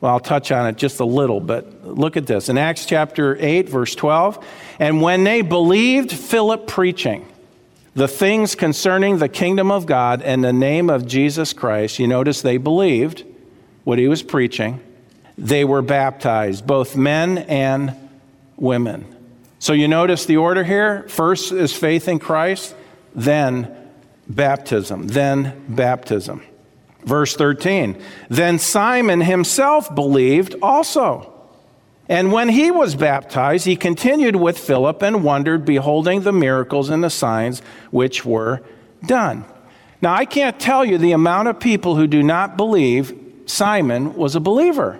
Well, 0.02 0.12
I'll 0.12 0.20
touch 0.20 0.52
on 0.52 0.68
it 0.68 0.76
just 0.76 1.00
a 1.00 1.06
little, 1.06 1.40
but 1.40 1.88
look 1.88 2.18
at 2.18 2.28
this. 2.28 2.50
In 2.50 2.58
Acts 2.58 2.86
chapter 2.86 3.38
8, 3.40 3.70
verse 3.70 3.96
12, 3.96 4.46
and 4.78 5.02
when 5.02 5.24
they 5.24 5.42
believed 5.42 6.12
Philip 6.12 6.68
preaching 6.68 7.26
the 7.96 8.08
things 8.08 8.56
concerning 8.56 9.18
the 9.18 9.30
kingdom 9.30 9.72
of 9.72 9.86
God 9.86 10.22
and 10.22 10.44
the 10.44 10.54
name 10.54 10.90
of 10.90 11.06
Jesus 11.08 11.54
Christ, 11.54 12.00
you 12.00 12.08
notice 12.08 12.42
they 12.42 12.58
believed 12.58 13.24
what 13.84 14.00
he 14.00 14.08
was 14.08 14.24
preaching, 14.24 14.80
they 15.38 15.66
were 15.66 15.82
baptized, 15.82 16.66
both 16.66 16.96
men 16.96 17.40
and 17.40 17.96
women. 18.56 19.06
So 19.60 19.74
you 19.74 19.88
notice 19.88 20.26
the 20.26 20.38
order 20.38 20.64
here 20.64 21.06
first 21.08 21.52
is 21.52 21.74
faith 21.74 22.08
in 22.08 22.20
Christ, 22.20 22.76
then 23.16 23.76
baptism, 24.28 25.08
then 25.08 25.64
baptism. 25.70 26.42
Verse 27.04 27.36
13 27.36 28.02
Then 28.30 28.60
Simon 28.60 29.22
himself 29.22 29.94
believed 29.94 30.56
also. 30.62 31.33
And 32.10 32.32
when 32.32 32.50
he 32.50 32.70
was 32.70 32.96
baptized, 32.96 33.66
he 33.66 33.76
continued 33.76 34.36
with 34.36 34.58
Philip 34.58 35.02
and 35.02 35.24
wondered, 35.24 35.66
beholding 35.66 36.22
the 36.22 36.34
miracles 36.34 36.90
and 36.90 37.04
the 37.04 37.10
signs 37.10 37.62
which 37.92 38.26
were 38.26 38.62
done. 39.06 39.46
Now, 40.02 40.14
I 40.14 40.26
can't 40.26 40.60
tell 40.60 40.84
you 40.84 40.98
the 40.98 41.14
amount 41.14 41.48
of 41.48 41.60
people 41.60 41.96
who 41.96 42.08
do 42.08 42.22
not 42.22 42.58
believe 42.58 43.18
Simon 43.46 44.16
was 44.16 44.36
a 44.36 44.42
believer, 44.42 45.00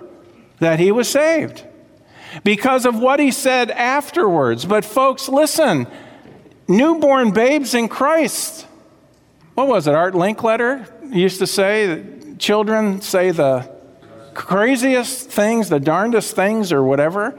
that 0.60 0.78
he 0.78 0.92
was 0.92 1.08
saved, 1.08 1.64
because 2.42 2.86
of 2.86 2.98
what 2.98 3.20
he 3.20 3.30
said 3.30 3.70
afterwards. 3.70 4.64
But, 4.64 4.84
folks, 4.84 5.28
listen 5.28 5.86
newborn 6.66 7.32
babes 7.32 7.74
in 7.74 7.88
Christ. 7.88 8.66
What 9.54 9.68
was 9.68 9.86
it, 9.86 9.94
Art 9.94 10.14
Linkletter 10.14 11.14
used 11.14 11.38
to 11.40 11.46
say 11.46 11.86
that 11.86 12.38
children 12.38 13.02
say 13.02 13.30
the 13.30 13.73
craziest 14.34 15.30
things, 15.30 15.68
the 15.68 15.80
darndest 15.80 16.34
things, 16.34 16.72
or 16.72 16.82
whatever. 16.82 17.38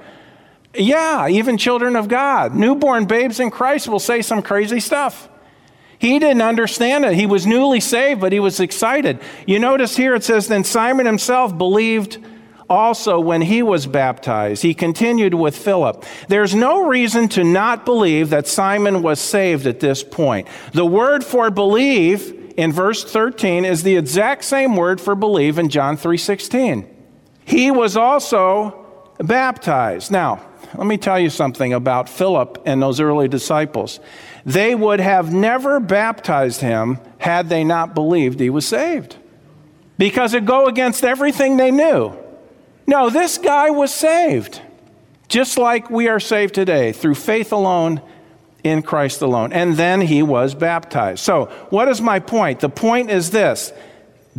Yeah, 0.73 1.27
even 1.27 1.57
children 1.57 1.95
of 1.95 2.07
God, 2.07 2.53
newborn 2.53 3.05
babes 3.05 3.39
in 3.39 3.49
Christ 3.49 3.87
will 3.87 3.99
say 3.99 4.21
some 4.21 4.41
crazy 4.41 4.79
stuff. 4.79 5.29
He 5.97 6.19
didn't 6.19 6.41
understand 6.41 7.05
it. 7.05 7.13
He 7.13 7.25
was 7.25 7.47
newly 7.47 7.79
saved, 7.79 8.19
but 8.19 8.33
he 8.33 8.39
was 8.39 8.59
excited. 8.59 9.19
You 9.45 9.59
notice 9.59 9.95
here 9.95 10.13
it 10.15 10.23
says, 10.23 10.47
Then 10.47 10.63
Simon 10.63 11.05
himself 11.05 11.57
believed 11.57 12.17
also 12.69 13.19
when 13.19 13.41
he 13.41 13.61
was 13.61 13.85
baptized. 13.85 14.63
He 14.63 14.73
continued 14.73 15.33
with 15.33 15.57
Philip. 15.57 16.03
There's 16.27 16.55
no 16.55 16.85
reason 16.85 17.29
to 17.29 17.43
not 17.43 17.85
believe 17.85 18.29
that 18.31 18.47
Simon 18.47 19.01
was 19.01 19.19
saved 19.19 19.67
at 19.67 19.79
this 19.79 20.03
point. 20.03 20.47
The 20.73 20.85
word 20.85 21.23
for 21.23 21.49
believe 21.51 22.34
in 22.57 22.71
verse 22.71 23.03
13 23.03 23.65
is 23.65 23.83
the 23.83 23.97
exact 23.97 24.45
same 24.45 24.75
word 24.75 25.01
for 25.01 25.15
believe 25.15 25.59
in 25.59 25.69
John 25.69 25.97
3:16. 25.97 26.85
He 27.43 27.71
was 27.71 27.95
also 27.95 28.75
baptized. 29.19 30.11
Now, 30.11 30.39
let 30.75 30.87
me 30.87 30.97
tell 30.97 31.19
you 31.19 31.29
something 31.29 31.73
about 31.73 32.09
Philip 32.09 32.61
and 32.65 32.81
those 32.81 32.99
early 32.99 33.27
disciples. 33.27 33.99
They 34.45 34.75
would 34.75 34.99
have 34.99 35.33
never 35.33 35.79
baptized 35.79 36.61
him 36.61 36.99
had 37.19 37.49
they 37.49 37.63
not 37.63 37.95
believed 37.95 38.39
he 38.39 38.49
was 38.49 38.67
saved. 38.67 39.15
Because 39.97 40.33
it 40.33 40.45
go 40.45 40.65
against 40.65 41.03
everything 41.03 41.57
they 41.57 41.71
knew. 41.71 42.13
No, 42.87 43.09
this 43.09 43.37
guy 43.37 43.69
was 43.69 43.93
saved. 43.93 44.61
Just 45.27 45.57
like 45.57 45.89
we 45.89 46.07
are 46.07 46.19
saved 46.19 46.53
today 46.53 46.91
through 46.91 47.15
faith 47.15 47.51
alone 47.51 48.01
in 48.65 48.81
Christ 48.81 49.21
alone. 49.21 49.53
And 49.53 49.75
then 49.75 50.01
he 50.01 50.23
was 50.23 50.55
baptized. 50.55 51.19
So, 51.19 51.45
what 51.69 51.87
is 51.87 52.01
my 52.01 52.19
point? 52.19 52.59
The 52.59 52.69
point 52.69 53.11
is 53.11 53.29
this 53.29 53.71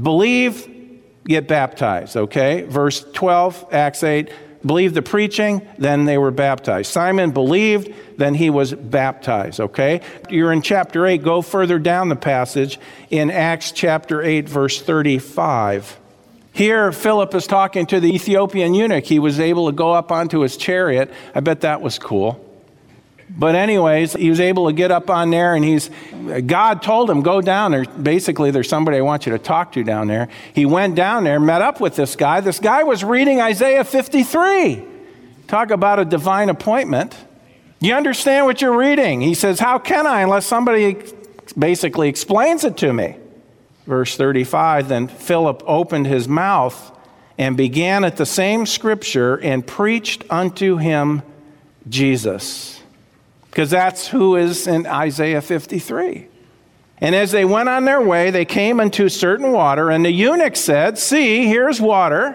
believe, 0.01 0.69
get 1.25 1.49
baptized, 1.49 2.17
okay? 2.17 2.63
Verse 2.63 3.05
12, 3.15 3.67
Acts 3.73 4.03
8. 4.03 4.31
Believe 4.65 4.95
the 4.95 5.03
preaching, 5.03 5.67
then 5.79 6.07
they 6.07 6.19
were 6.19 6.33
baptized. 6.33 6.91
Simon 6.91 7.31
believed, 7.31 7.95
then 8.17 8.35
he 8.35 8.51
was 8.51 8.75
baptized, 8.75 9.61
okay? 9.61 10.01
You're 10.29 10.53
in 10.53 10.61
chapter 10.61 11.07
8. 11.07 11.23
Go 11.23 11.41
further 11.41 11.79
down 11.79 12.09
the 12.09 12.17
passage 12.17 12.81
in 13.09 13.31
Acts 13.31 13.71
chapter 13.71 14.23
8, 14.23 14.49
verse 14.49 14.83
35. 14.83 16.01
Here, 16.53 16.91
Philip 16.91 17.33
is 17.37 17.47
talking 17.47 17.87
to 17.87 18.01
the 18.01 18.13
Ethiopian 18.13 18.75
eunuch. 18.75 19.05
He 19.05 19.21
was 19.21 19.39
able 19.39 19.67
to 19.67 19.73
go 19.73 19.93
up 19.93 20.11
onto 20.11 20.41
his 20.41 20.57
chariot. 20.57 21.13
I 21.33 21.41
bet 21.41 21.61
that 21.61 21.81
was 21.81 22.01
cool. 22.01 22.43
But 23.29 23.55
anyways, 23.55 24.13
he 24.13 24.31
was 24.31 24.41
able 24.41 24.67
to 24.67 24.73
get 24.73 24.91
up 24.91 25.11
on 25.11 25.31
there 25.31 25.55
and 25.55 25.65
he's 25.65 25.91
God 26.47 26.83
told 26.83 27.11
him 27.11 27.23
go 27.23 27.41
down 27.41 27.73
there. 27.73 27.85
Basically, 27.85 28.51
there's 28.51 28.69
somebody 28.69 28.99
I 28.99 29.01
want 29.01 29.27
you 29.27 29.33
to 29.33 29.39
talk 29.39 29.73
to 29.73 29.83
down 29.83 30.07
there. 30.07 30.29
He 30.55 30.65
went 30.65 30.95
down 30.95 31.25
there, 31.25 31.41
met 31.41 31.61
up 31.61 31.81
with 31.81 31.97
this 31.97 32.15
guy. 32.17 32.41
This 32.41 32.61
guy 32.61 32.85
was 32.85 33.03
reading 33.03 33.41
Isaiah 33.41 33.85
53. 33.85 34.85
Talk 35.49 35.71
about 35.71 35.99
a 35.99 36.05
divine 36.05 36.49
appointment. 36.49 37.17
You 37.81 37.95
understand 37.95 38.47
what 38.47 38.63
you're 38.63 38.77
reading? 38.77 39.21
He 39.21 39.35
says, 39.35 39.61
"How 39.61 39.79
can 39.79 40.07
I 40.07 40.23
unless 40.23 40.47
somebody 40.47 40.97
basically 41.59 42.09
explains 42.09 42.65
it 42.65 42.77
to 42.79 42.93
me?" 42.93 43.17
Verse 43.87 44.17
35, 44.17 44.89
then 44.89 45.09
Philip 45.09 45.63
opened 45.67 46.07
his 46.07 46.27
mouth 46.27 46.93
and 47.39 47.57
began 47.57 48.03
at 48.03 48.17
the 48.17 48.27
same 48.27 48.67
scripture 48.67 49.37
and 49.37 49.67
preached 49.67 50.25
unto 50.31 50.79
him 50.79 51.23
Jesus 51.89 52.76
because 53.57 53.71
that's 53.71 54.09
who 54.09 54.37
is 54.37 54.67
in 54.67 54.87
Isaiah 54.87 55.41
53. 55.41 56.29
And 56.99 57.15
as 57.15 57.33
they 57.33 57.47
went 57.47 57.71
on 57.71 57.87
their 57.87 58.03
way, 58.03 58.31
they 58.31 58.45
came 58.45 58.81
into 58.81 59.09
certain 59.09 59.51
water, 59.51 59.89
and 59.91 60.05
the 60.05 60.11
eunuch 60.11 60.57
said, 60.57 60.99
See, 60.99 61.47
here's 61.47 61.81
water. 61.81 62.33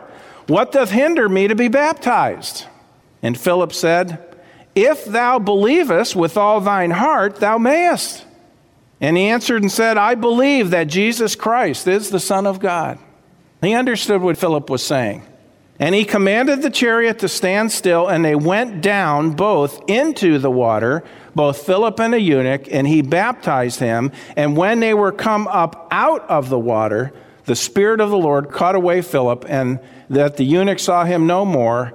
What 0.47 0.71
doth 0.71 0.89
hinder 0.89 1.29
me 1.29 1.47
to 1.47 1.53
be 1.53 1.67
baptized? 1.67 2.65
And 3.21 3.39
Philip 3.39 3.71
said, 3.71 4.35
If 4.73 5.05
thou 5.05 5.37
believest 5.37 6.15
with 6.15 6.37
all 6.37 6.59
thine 6.59 6.89
heart, 6.89 7.35
thou 7.35 7.59
mayest. 7.59 8.25
And 8.99 9.15
he 9.15 9.25
answered 9.25 9.61
and 9.61 9.71
said, 9.71 9.99
I 9.99 10.15
believe 10.15 10.71
that 10.71 10.85
Jesus 10.85 11.35
Christ 11.35 11.87
is 11.87 12.09
the 12.09 12.19
Son 12.19 12.47
of 12.47 12.59
God. 12.59 12.97
He 13.61 13.75
understood 13.75 14.23
what 14.23 14.39
Philip 14.39 14.71
was 14.71 14.83
saying. 14.83 15.21
And 15.81 15.95
he 15.95 16.05
commanded 16.05 16.61
the 16.61 16.69
chariot 16.69 17.17
to 17.19 17.27
stand 17.27 17.71
still, 17.71 18.07
and 18.07 18.23
they 18.23 18.35
went 18.35 18.81
down 18.81 19.31
both 19.31 19.81
into 19.89 20.37
the 20.37 20.51
water, 20.51 21.03
both 21.33 21.65
Philip 21.65 21.99
and 21.99 22.13
the 22.13 22.21
eunuch, 22.21 22.67
and 22.71 22.87
he 22.87 23.01
baptized 23.01 23.79
him. 23.79 24.11
And 24.35 24.55
when 24.55 24.79
they 24.79 24.93
were 24.93 25.11
come 25.11 25.47
up 25.47 25.87
out 25.89 26.21
of 26.29 26.49
the 26.49 26.59
water, 26.59 27.11
the 27.45 27.55
Spirit 27.55 27.99
of 27.99 28.11
the 28.11 28.17
Lord 28.17 28.51
caught 28.51 28.75
away 28.75 29.01
Philip, 29.01 29.43
and 29.49 29.79
that 30.07 30.37
the 30.37 30.43
eunuch 30.43 30.77
saw 30.77 31.03
him 31.03 31.25
no 31.25 31.45
more, 31.45 31.93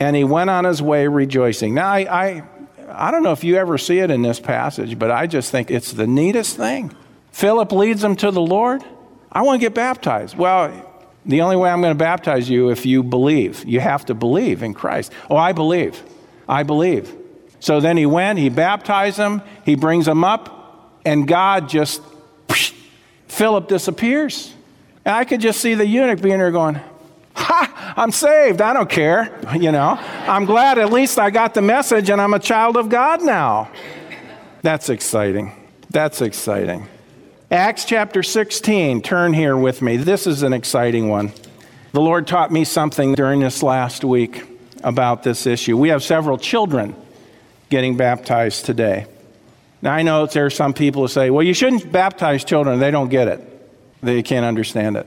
and 0.00 0.16
he 0.16 0.24
went 0.24 0.50
on 0.50 0.64
his 0.64 0.82
way 0.82 1.06
rejoicing. 1.06 1.74
Now, 1.74 1.90
I, 1.90 1.98
I, 2.26 2.42
I 2.90 3.12
don't 3.12 3.22
know 3.22 3.30
if 3.30 3.44
you 3.44 3.54
ever 3.54 3.78
see 3.78 4.00
it 4.00 4.10
in 4.10 4.22
this 4.22 4.40
passage, 4.40 4.98
but 4.98 5.12
I 5.12 5.28
just 5.28 5.52
think 5.52 5.70
it's 5.70 5.92
the 5.92 6.08
neatest 6.08 6.56
thing. 6.56 6.92
Philip 7.30 7.70
leads 7.70 8.02
him 8.02 8.16
to 8.16 8.32
the 8.32 8.40
Lord. 8.40 8.82
I 9.30 9.42
want 9.42 9.60
to 9.60 9.64
get 9.64 9.74
baptized. 9.74 10.36
Well, 10.36 10.87
the 11.28 11.42
only 11.42 11.56
way 11.56 11.70
I'm 11.70 11.80
going 11.80 11.92
to 11.94 11.98
baptize 11.98 12.48
you 12.48 12.70
if 12.70 12.86
you 12.86 13.02
believe. 13.02 13.64
You 13.64 13.80
have 13.80 14.06
to 14.06 14.14
believe 14.14 14.62
in 14.62 14.74
Christ. 14.74 15.12
Oh, 15.30 15.36
I 15.36 15.52
believe. 15.52 16.02
I 16.48 16.62
believe. 16.62 17.14
So 17.60 17.80
then 17.80 17.96
he 17.96 18.06
went, 18.06 18.38
he 18.38 18.48
baptized 18.48 19.18
him, 19.18 19.42
he 19.64 19.74
brings 19.74 20.08
him 20.08 20.24
up, 20.24 21.00
and 21.04 21.28
God 21.28 21.68
just, 21.68 22.00
Philip 23.26 23.68
disappears. 23.68 24.54
And 25.04 25.14
I 25.14 25.24
could 25.24 25.40
just 25.40 25.60
see 25.60 25.74
the 25.74 25.86
eunuch 25.86 26.22
being 26.22 26.38
there 26.38 26.50
going, 26.50 26.80
Ha, 27.34 27.94
I'm 27.96 28.10
saved. 28.10 28.60
I 28.60 28.72
don't 28.72 28.90
care. 28.90 29.34
You 29.58 29.72
know, 29.72 29.96
I'm 29.98 30.44
glad 30.44 30.78
at 30.78 30.92
least 30.92 31.18
I 31.18 31.30
got 31.30 31.54
the 31.54 31.62
message 31.62 32.10
and 32.10 32.20
I'm 32.20 32.34
a 32.34 32.38
child 32.38 32.76
of 32.76 32.88
God 32.90 33.22
now. 33.22 33.70
That's 34.62 34.88
exciting. 34.88 35.52
That's 35.90 36.20
exciting. 36.20 36.86
Acts 37.50 37.86
chapter 37.86 38.22
16, 38.22 39.00
turn 39.00 39.32
here 39.32 39.56
with 39.56 39.80
me. 39.80 39.96
This 39.96 40.26
is 40.26 40.42
an 40.42 40.52
exciting 40.52 41.08
one. 41.08 41.32
The 41.92 42.00
Lord 42.00 42.26
taught 42.26 42.52
me 42.52 42.64
something 42.64 43.14
during 43.14 43.40
this 43.40 43.62
last 43.62 44.04
week 44.04 44.44
about 44.84 45.22
this 45.22 45.46
issue. 45.46 45.74
We 45.78 45.88
have 45.88 46.02
several 46.02 46.36
children 46.36 46.94
getting 47.70 47.96
baptized 47.96 48.66
today. 48.66 49.06
Now, 49.80 49.94
I 49.94 50.02
know 50.02 50.26
there 50.26 50.44
are 50.44 50.50
some 50.50 50.74
people 50.74 51.00
who 51.00 51.08
say, 51.08 51.30
well, 51.30 51.42
you 51.42 51.54
shouldn't 51.54 51.90
baptize 51.90 52.44
children. 52.44 52.80
They 52.80 52.90
don't 52.90 53.08
get 53.08 53.28
it, 53.28 53.40
they 54.02 54.22
can't 54.22 54.44
understand 54.44 54.98
it. 54.98 55.06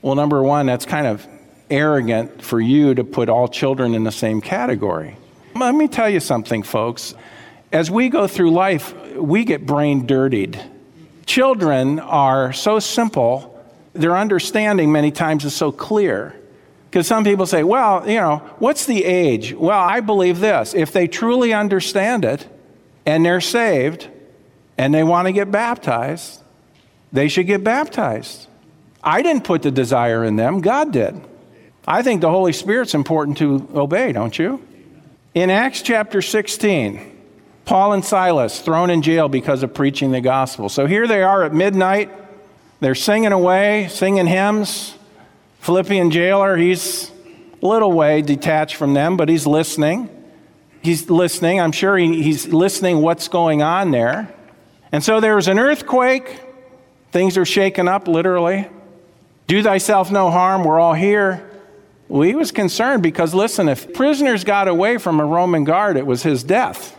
Well, 0.00 0.14
number 0.14 0.42
one, 0.42 0.64
that's 0.64 0.86
kind 0.86 1.06
of 1.06 1.26
arrogant 1.68 2.40
for 2.40 2.62
you 2.62 2.94
to 2.94 3.04
put 3.04 3.28
all 3.28 3.46
children 3.46 3.94
in 3.94 4.04
the 4.04 4.12
same 4.12 4.40
category. 4.40 5.18
Let 5.54 5.74
me 5.74 5.88
tell 5.88 6.08
you 6.08 6.20
something, 6.20 6.62
folks. 6.62 7.14
As 7.70 7.90
we 7.90 8.08
go 8.08 8.26
through 8.26 8.52
life, 8.52 8.94
we 9.16 9.44
get 9.44 9.66
brain 9.66 10.06
dirtied 10.06 10.58
Children 11.26 12.00
are 12.00 12.52
so 12.52 12.78
simple, 12.78 13.50
their 13.92 14.16
understanding 14.16 14.92
many 14.92 15.10
times 15.10 15.44
is 15.44 15.54
so 15.54 15.72
clear. 15.72 16.34
Because 16.90 17.06
some 17.06 17.24
people 17.24 17.46
say, 17.46 17.64
well, 17.64 18.08
you 18.08 18.20
know, 18.20 18.36
what's 18.58 18.86
the 18.86 19.04
age? 19.04 19.52
Well, 19.52 19.78
I 19.78 20.00
believe 20.00 20.38
this. 20.38 20.74
If 20.74 20.92
they 20.92 21.08
truly 21.08 21.52
understand 21.52 22.24
it 22.24 22.46
and 23.04 23.24
they're 23.24 23.40
saved 23.40 24.08
and 24.78 24.94
they 24.94 25.02
want 25.02 25.26
to 25.26 25.32
get 25.32 25.50
baptized, 25.50 26.40
they 27.12 27.28
should 27.28 27.46
get 27.46 27.64
baptized. 27.64 28.46
I 29.02 29.22
didn't 29.22 29.44
put 29.44 29.62
the 29.62 29.70
desire 29.70 30.24
in 30.24 30.36
them, 30.36 30.60
God 30.60 30.92
did. 30.92 31.20
I 31.86 32.02
think 32.02 32.20
the 32.20 32.30
Holy 32.30 32.52
Spirit's 32.52 32.94
important 32.94 33.38
to 33.38 33.68
obey, 33.74 34.12
don't 34.12 34.38
you? 34.38 34.62
In 35.34 35.50
Acts 35.50 35.82
chapter 35.82 36.22
16, 36.22 37.13
Paul 37.64 37.94
and 37.94 38.04
Silas 38.04 38.60
thrown 38.60 38.90
in 38.90 39.00
jail 39.00 39.28
because 39.28 39.62
of 39.62 39.72
preaching 39.72 40.12
the 40.12 40.20
gospel. 40.20 40.68
So 40.68 40.86
here 40.86 41.06
they 41.06 41.22
are 41.22 41.44
at 41.44 41.54
midnight. 41.54 42.10
They're 42.80 42.94
singing 42.94 43.32
away, 43.32 43.88
singing 43.88 44.26
hymns. 44.26 44.94
Philippian 45.60 46.10
jailer, 46.10 46.56
he's 46.56 47.10
a 47.62 47.66
little 47.66 47.92
way 47.92 48.20
detached 48.20 48.76
from 48.76 48.92
them, 48.92 49.16
but 49.16 49.30
he's 49.30 49.46
listening. 49.46 50.10
He's 50.82 51.08
listening. 51.08 51.60
I'm 51.60 51.72
sure 51.72 51.96
he, 51.96 52.22
he's 52.22 52.46
listening 52.48 53.00
what's 53.00 53.28
going 53.28 53.62
on 53.62 53.90
there. 53.90 54.34
And 54.92 55.02
so 55.02 55.20
there 55.20 55.34
was 55.34 55.48
an 55.48 55.58
earthquake. 55.58 56.42
Things 57.12 57.38
are 57.38 57.46
shaken 57.46 57.88
up, 57.88 58.06
literally. 58.06 58.68
Do 59.46 59.62
thyself 59.62 60.10
no 60.10 60.30
harm. 60.30 60.64
We're 60.64 60.78
all 60.78 60.92
here. 60.92 61.50
Well, 62.08 62.22
he 62.22 62.34
was 62.34 62.52
concerned 62.52 63.02
because, 63.02 63.32
listen, 63.32 63.70
if 63.70 63.94
prisoners 63.94 64.44
got 64.44 64.68
away 64.68 64.98
from 64.98 65.20
a 65.20 65.24
Roman 65.24 65.64
guard, 65.64 65.96
it 65.96 66.06
was 66.06 66.22
his 66.22 66.44
death. 66.44 66.94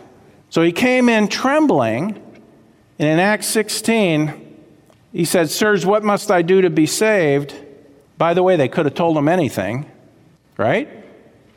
So 0.50 0.62
he 0.62 0.72
came 0.72 1.08
in 1.08 1.28
trembling. 1.28 2.22
And 2.98 3.08
in 3.08 3.18
Acts 3.18 3.46
16, 3.48 4.56
he 5.12 5.24
said, 5.24 5.50
Sirs, 5.50 5.84
what 5.84 6.04
must 6.04 6.30
I 6.30 6.42
do 6.42 6.62
to 6.62 6.70
be 6.70 6.86
saved? 6.86 7.54
By 8.18 8.34
the 8.34 8.42
way, 8.42 8.56
they 8.56 8.68
could 8.68 8.86
have 8.86 8.94
told 8.94 9.16
him 9.16 9.28
anything, 9.28 9.90
right? 10.56 10.88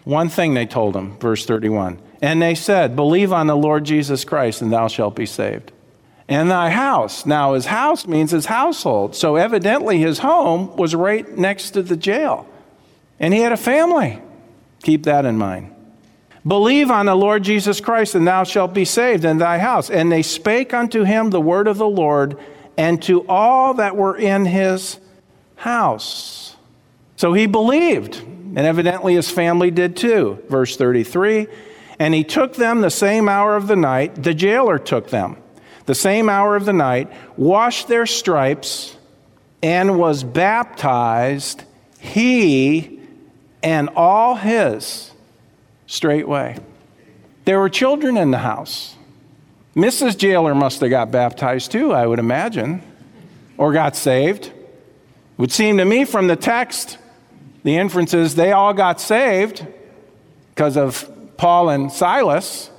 One 0.04 0.30
thing 0.30 0.54
they 0.54 0.66
told 0.66 0.96
him, 0.96 1.18
verse 1.20 1.46
31. 1.46 2.00
And 2.22 2.42
they 2.42 2.56
said, 2.56 2.96
Believe 2.96 3.32
on 3.32 3.48
the 3.48 3.56
Lord 3.56 3.86
Jesus 3.86 4.26
Christ, 4.26 4.62
and 4.62 4.72
thou 4.72 4.88
shalt 4.88 5.16
be 5.16 5.26
saved. 5.26 5.72
And 6.28 6.52
thy 6.52 6.70
house. 6.70 7.26
Now, 7.26 7.54
his 7.54 7.66
house 7.66 8.06
means 8.06 8.32
his 8.32 8.46
household. 8.46 9.16
So 9.16 9.36
evidently, 9.36 10.00
his 10.00 10.20
home 10.20 10.76
was 10.76 10.94
right 10.94 11.28
next 11.38 11.72
to 11.72 11.82
the 11.82 11.98
jail. 11.98 12.48
And 13.20 13.34
he 13.34 13.40
had 13.40 13.52
a 13.52 13.58
family. 13.58 14.22
Keep 14.84 15.04
that 15.04 15.26
in 15.26 15.38
mind. 15.38 15.74
Believe 16.50 16.90
on 16.90 17.06
the 17.06 17.16
Lord 17.16 17.44
Jesus 17.44 17.80
Christ, 17.80 18.16
and 18.16 18.28
thou 18.28 18.44
shalt 18.44 18.74
be 18.74 18.84
saved 18.84 19.24
in 19.24 19.38
thy 19.38 19.60
house. 19.60 19.90
And 19.90 20.12
they 20.12 20.24
spake 20.24 20.74
unto 20.74 21.04
him 21.04 21.30
the 21.30 21.40
word 21.40 21.68
of 21.68 21.78
the 21.78 21.88
Lord, 21.88 22.38
and 22.76 23.02
to 23.04 23.26
all 23.28 23.76
that 23.76 23.96
were 23.96 24.18
in 24.18 24.46
his 24.46 25.00
house. 25.58 26.58
So 27.18 27.34
he 27.34 27.46
believed, 27.46 28.16
and 28.18 28.60
evidently 28.60 29.14
his 29.14 29.30
family 29.30 29.70
did 29.70 29.96
too. 29.96 30.44
Verse 30.50 30.76
33 30.76 31.46
And 32.00 32.16
he 32.16 32.24
took 32.24 32.56
them 32.56 32.82
the 32.82 32.90
same 32.90 33.30
hour 33.30 33.56
of 33.56 33.68
the 33.68 33.76
night, 33.76 34.24
the 34.24 34.34
jailer 34.34 34.80
took 34.80 35.10
them 35.10 35.38
the 35.90 35.96
same 35.96 36.30
hour 36.30 36.56
of 36.56 36.66
the 36.66 36.74
night, 36.74 37.12
washed 37.36 37.88
their 37.88 38.06
stripes, 38.06 38.96
and 39.64 39.98
was 39.98 40.24
baptized, 40.24 41.64
he 42.00 43.00
and 43.64 43.90
all 43.96 44.36
his 44.36 45.12
straightway. 45.90 46.56
There 47.46 47.60
were 47.60 47.68
children 47.68 48.16
in 48.16 48.30
the 48.30 48.38
house. 48.38 48.96
Mrs. 49.76 50.18
Jailer 50.18 50.54
must 50.54 50.82
have 50.82 50.92
got 50.92 51.12
baptized 51.12 51.72
too, 51.72 51.92
I 51.92 52.06
would 52.06 52.20
imagine, 52.20 52.84
or 53.58 53.74
got 53.74 53.96
saved. 53.96 54.52
Would 55.38 55.52
seem 55.52 55.78
to 55.78 55.86
me 55.86 56.06
from 56.06 56.28
the 56.28 56.36
text, 56.36 57.00
the 57.64 57.76
inferences, 57.78 58.36
they 58.36 58.52
all 58.52 58.74
got 58.74 59.02
saved 59.02 59.66
because 60.54 60.78
of 60.78 61.10
Paul 61.38 61.70
and 61.70 61.92
Silas, 61.92 62.70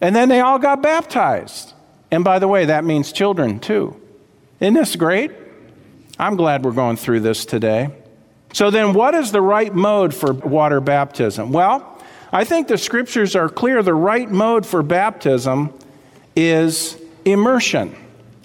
and 0.00 0.14
then 0.14 0.28
they 0.28 0.40
all 0.40 0.60
got 0.60 0.80
baptized. 0.80 1.72
And 2.12 2.22
by 2.22 2.38
the 2.38 2.46
way, 2.46 2.66
that 2.66 2.84
means 2.84 3.10
children 3.10 3.58
too. 3.58 4.00
Isn't 4.60 4.74
this 4.74 4.94
great? 4.94 5.32
I'm 6.20 6.36
glad 6.36 6.64
we're 6.64 6.72
going 6.72 6.98
through 6.98 7.20
this 7.20 7.44
today. 7.44 7.88
So, 8.52 8.70
then 8.70 8.94
what 8.94 9.16
is 9.16 9.32
the 9.32 9.40
right 9.42 9.74
mode 9.74 10.14
for 10.14 10.32
water 10.32 10.80
baptism? 10.80 11.50
Well, 11.50 11.93
I 12.34 12.42
think 12.42 12.66
the 12.66 12.76
scriptures 12.76 13.36
are 13.36 13.48
clear. 13.48 13.80
The 13.80 13.94
right 13.94 14.28
mode 14.28 14.66
for 14.66 14.82
baptism 14.82 15.72
is 16.34 17.00
immersion. 17.24 17.94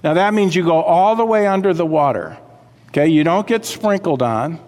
Now, 0.04 0.14
that 0.14 0.32
means 0.32 0.54
you 0.54 0.62
go 0.62 0.80
all 0.80 1.16
the 1.16 1.24
way 1.24 1.48
under 1.48 1.74
the 1.74 1.84
water. 1.84 2.38
Okay, 2.90 3.08
you 3.08 3.24
don't 3.24 3.48
get 3.48 3.64
sprinkled 3.64 4.22
on, 4.22 4.60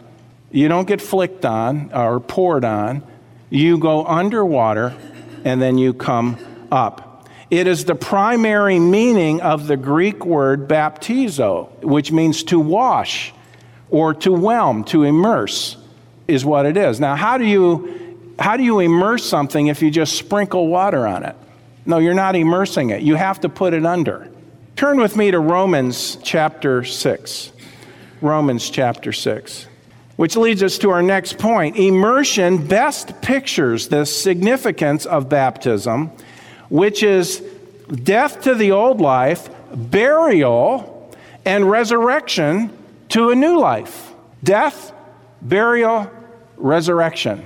you 0.50 0.66
don't 0.66 0.88
get 0.88 1.00
flicked 1.00 1.44
on 1.44 1.92
or 1.94 2.18
poured 2.18 2.64
on. 2.64 3.04
You 3.48 3.78
go 3.78 4.04
underwater 4.04 4.92
and 5.44 5.62
then 5.62 5.78
you 5.78 5.94
come 5.94 6.36
up. 6.72 7.28
It 7.48 7.68
is 7.68 7.84
the 7.84 7.94
primary 7.94 8.80
meaning 8.80 9.40
of 9.40 9.68
the 9.68 9.76
Greek 9.76 10.26
word 10.26 10.66
baptizo, 10.66 11.80
which 11.84 12.10
means 12.10 12.42
to 12.44 12.58
wash 12.58 13.32
or 13.88 14.14
to 14.14 14.32
whelm, 14.32 14.82
to 14.84 15.04
immerse, 15.04 15.76
is 16.26 16.44
what 16.44 16.66
it 16.66 16.76
is. 16.76 16.98
Now, 16.98 17.14
how 17.14 17.38
do 17.38 17.44
you 17.44 18.01
how 18.38 18.56
do 18.56 18.62
you 18.62 18.80
immerse 18.80 19.24
something 19.24 19.66
if 19.66 19.82
you 19.82 19.90
just 19.90 20.16
sprinkle 20.16 20.68
water 20.68 21.06
on 21.06 21.24
it? 21.24 21.36
No, 21.84 21.98
you're 21.98 22.14
not 22.14 22.36
immersing 22.36 22.90
it. 22.90 23.02
You 23.02 23.16
have 23.16 23.40
to 23.40 23.48
put 23.48 23.74
it 23.74 23.84
under. 23.84 24.30
Turn 24.76 24.98
with 24.98 25.16
me 25.16 25.30
to 25.30 25.38
Romans 25.38 26.16
chapter 26.22 26.84
6. 26.84 27.52
Romans 28.20 28.70
chapter 28.70 29.12
6. 29.12 29.66
Which 30.16 30.36
leads 30.36 30.62
us 30.62 30.78
to 30.78 30.90
our 30.90 31.02
next 31.02 31.38
point. 31.38 31.76
Immersion 31.76 32.66
best 32.66 33.20
pictures 33.22 33.88
the 33.88 34.04
significance 34.04 35.06
of 35.06 35.28
baptism, 35.28 36.12
which 36.68 37.02
is 37.02 37.42
death 38.04 38.42
to 38.42 38.54
the 38.54 38.72
old 38.72 39.00
life, 39.00 39.48
burial, 39.74 41.12
and 41.44 41.68
resurrection 41.68 42.70
to 43.08 43.30
a 43.30 43.34
new 43.34 43.58
life. 43.58 44.12
Death, 44.44 44.92
burial, 45.42 46.10
resurrection. 46.56 47.44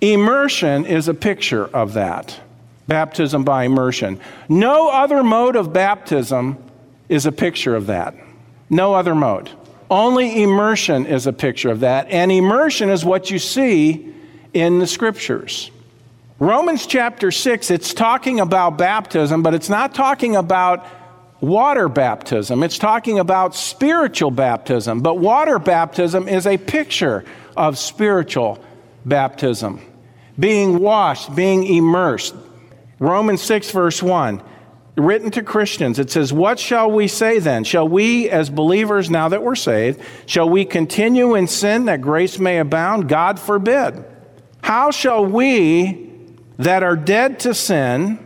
Immersion 0.00 0.86
is 0.86 1.08
a 1.08 1.14
picture 1.14 1.66
of 1.66 1.94
that. 1.94 2.38
Baptism 2.86 3.44
by 3.44 3.64
immersion. 3.64 4.20
No 4.48 4.88
other 4.88 5.22
mode 5.22 5.56
of 5.56 5.72
baptism 5.72 6.56
is 7.08 7.26
a 7.26 7.32
picture 7.32 7.74
of 7.74 7.86
that. 7.86 8.14
No 8.70 8.94
other 8.94 9.14
mode. 9.14 9.50
Only 9.90 10.42
immersion 10.42 11.06
is 11.06 11.26
a 11.26 11.32
picture 11.32 11.70
of 11.70 11.80
that. 11.80 12.08
And 12.10 12.30
immersion 12.30 12.90
is 12.90 13.04
what 13.04 13.30
you 13.30 13.38
see 13.38 14.14
in 14.54 14.78
the 14.78 14.86
scriptures. 14.86 15.70
Romans 16.38 16.86
chapter 16.86 17.30
6, 17.30 17.70
it's 17.70 17.92
talking 17.92 18.38
about 18.38 18.78
baptism, 18.78 19.42
but 19.42 19.54
it's 19.54 19.68
not 19.68 19.94
talking 19.94 20.36
about 20.36 20.86
water 21.40 21.88
baptism. 21.88 22.62
It's 22.62 22.78
talking 22.78 23.18
about 23.18 23.56
spiritual 23.56 24.30
baptism. 24.30 25.00
But 25.00 25.18
water 25.18 25.58
baptism 25.58 26.28
is 26.28 26.46
a 26.46 26.56
picture 26.56 27.24
of 27.56 27.78
spiritual 27.78 28.62
baptism 29.08 29.80
being 30.38 30.78
washed, 30.78 31.34
being 31.34 31.64
immersed. 31.66 32.34
Romans 32.98 33.42
6, 33.42 33.70
verse 33.70 34.02
1, 34.02 34.42
written 34.96 35.30
to 35.32 35.42
Christians, 35.42 35.98
it 35.98 36.10
says, 36.10 36.32
What 36.32 36.58
shall 36.58 36.90
we 36.90 37.08
say 37.08 37.38
then? 37.38 37.64
Shall 37.64 37.88
we, 37.88 38.28
as 38.30 38.50
believers, 38.50 39.10
now 39.10 39.28
that 39.28 39.42
we're 39.42 39.54
saved, 39.54 40.00
shall 40.26 40.48
we 40.48 40.64
continue 40.64 41.34
in 41.34 41.46
sin 41.46 41.86
that 41.86 42.00
grace 42.00 42.38
may 42.38 42.58
abound? 42.58 43.08
God 43.08 43.38
forbid. 43.38 44.04
How 44.62 44.90
shall 44.90 45.24
we 45.24 46.10
that 46.58 46.82
are 46.82 46.96
dead 46.96 47.40
to 47.40 47.54
sin 47.54 48.24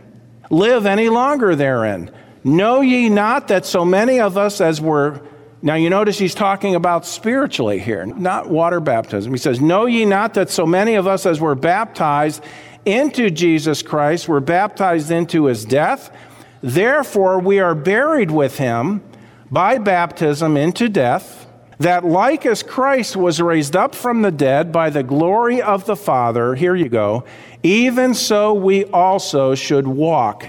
live 0.49 0.85
any 0.85 1.09
longer 1.09 1.55
therein? 1.55 2.11
Know 2.43 2.81
ye 2.81 3.09
not 3.09 3.47
that 3.47 3.65
so 3.65 3.85
many 3.85 4.19
of 4.19 4.37
us 4.37 4.59
as 4.59 4.81
were 4.81 5.21
now, 5.65 5.75
you 5.75 5.89
notice 5.89 6.19
he's 6.19 6.35
talking 6.35 6.75
about 6.75 7.05
spiritually 7.05 7.79
here, 7.79 8.05
not 8.05 8.49
water 8.49 8.81
baptism. 8.81 9.31
He 9.31 9.37
says, 9.37 9.61
Know 9.61 9.85
ye 9.85 10.03
not 10.03 10.33
that 10.33 10.49
so 10.49 10.65
many 10.65 10.95
of 10.95 11.07
us 11.07 11.25
as 11.25 11.39
were 11.39 11.55
baptized 11.55 12.43
into 12.83 13.29
Jesus 13.31 13.81
Christ 13.81 14.27
were 14.27 14.41
baptized 14.41 15.09
into 15.09 15.45
his 15.45 15.63
death? 15.63 16.13
Therefore, 16.61 17.39
we 17.39 17.61
are 17.61 17.75
buried 17.75 18.29
with 18.29 18.57
him 18.57 19.01
by 19.49 19.77
baptism 19.77 20.57
into 20.57 20.89
death, 20.89 21.47
that 21.79 22.03
like 22.03 22.45
as 22.45 22.61
Christ 22.61 23.15
was 23.15 23.41
raised 23.41 23.73
up 23.73 23.95
from 23.95 24.21
the 24.21 24.31
dead 24.31 24.73
by 24.73 24.89
the 24.89 25.03
glory 25.03 25.61
of 25.61 25.85
the 25.85 25.95
Father, 25.95 26.55
here 26.55 26.75
you 26.75 26.89
go, 26.89 27.23
even 27.63 28.13
so 28.13 28.53
we 28.53 28.83
also 28.85 29.55
should 29.55 29.87
walk 29.87 30.45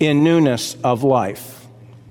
in 0.00 0.24
newness 0.24 0.76
of 0.82 1.04
life. 1.04 1.59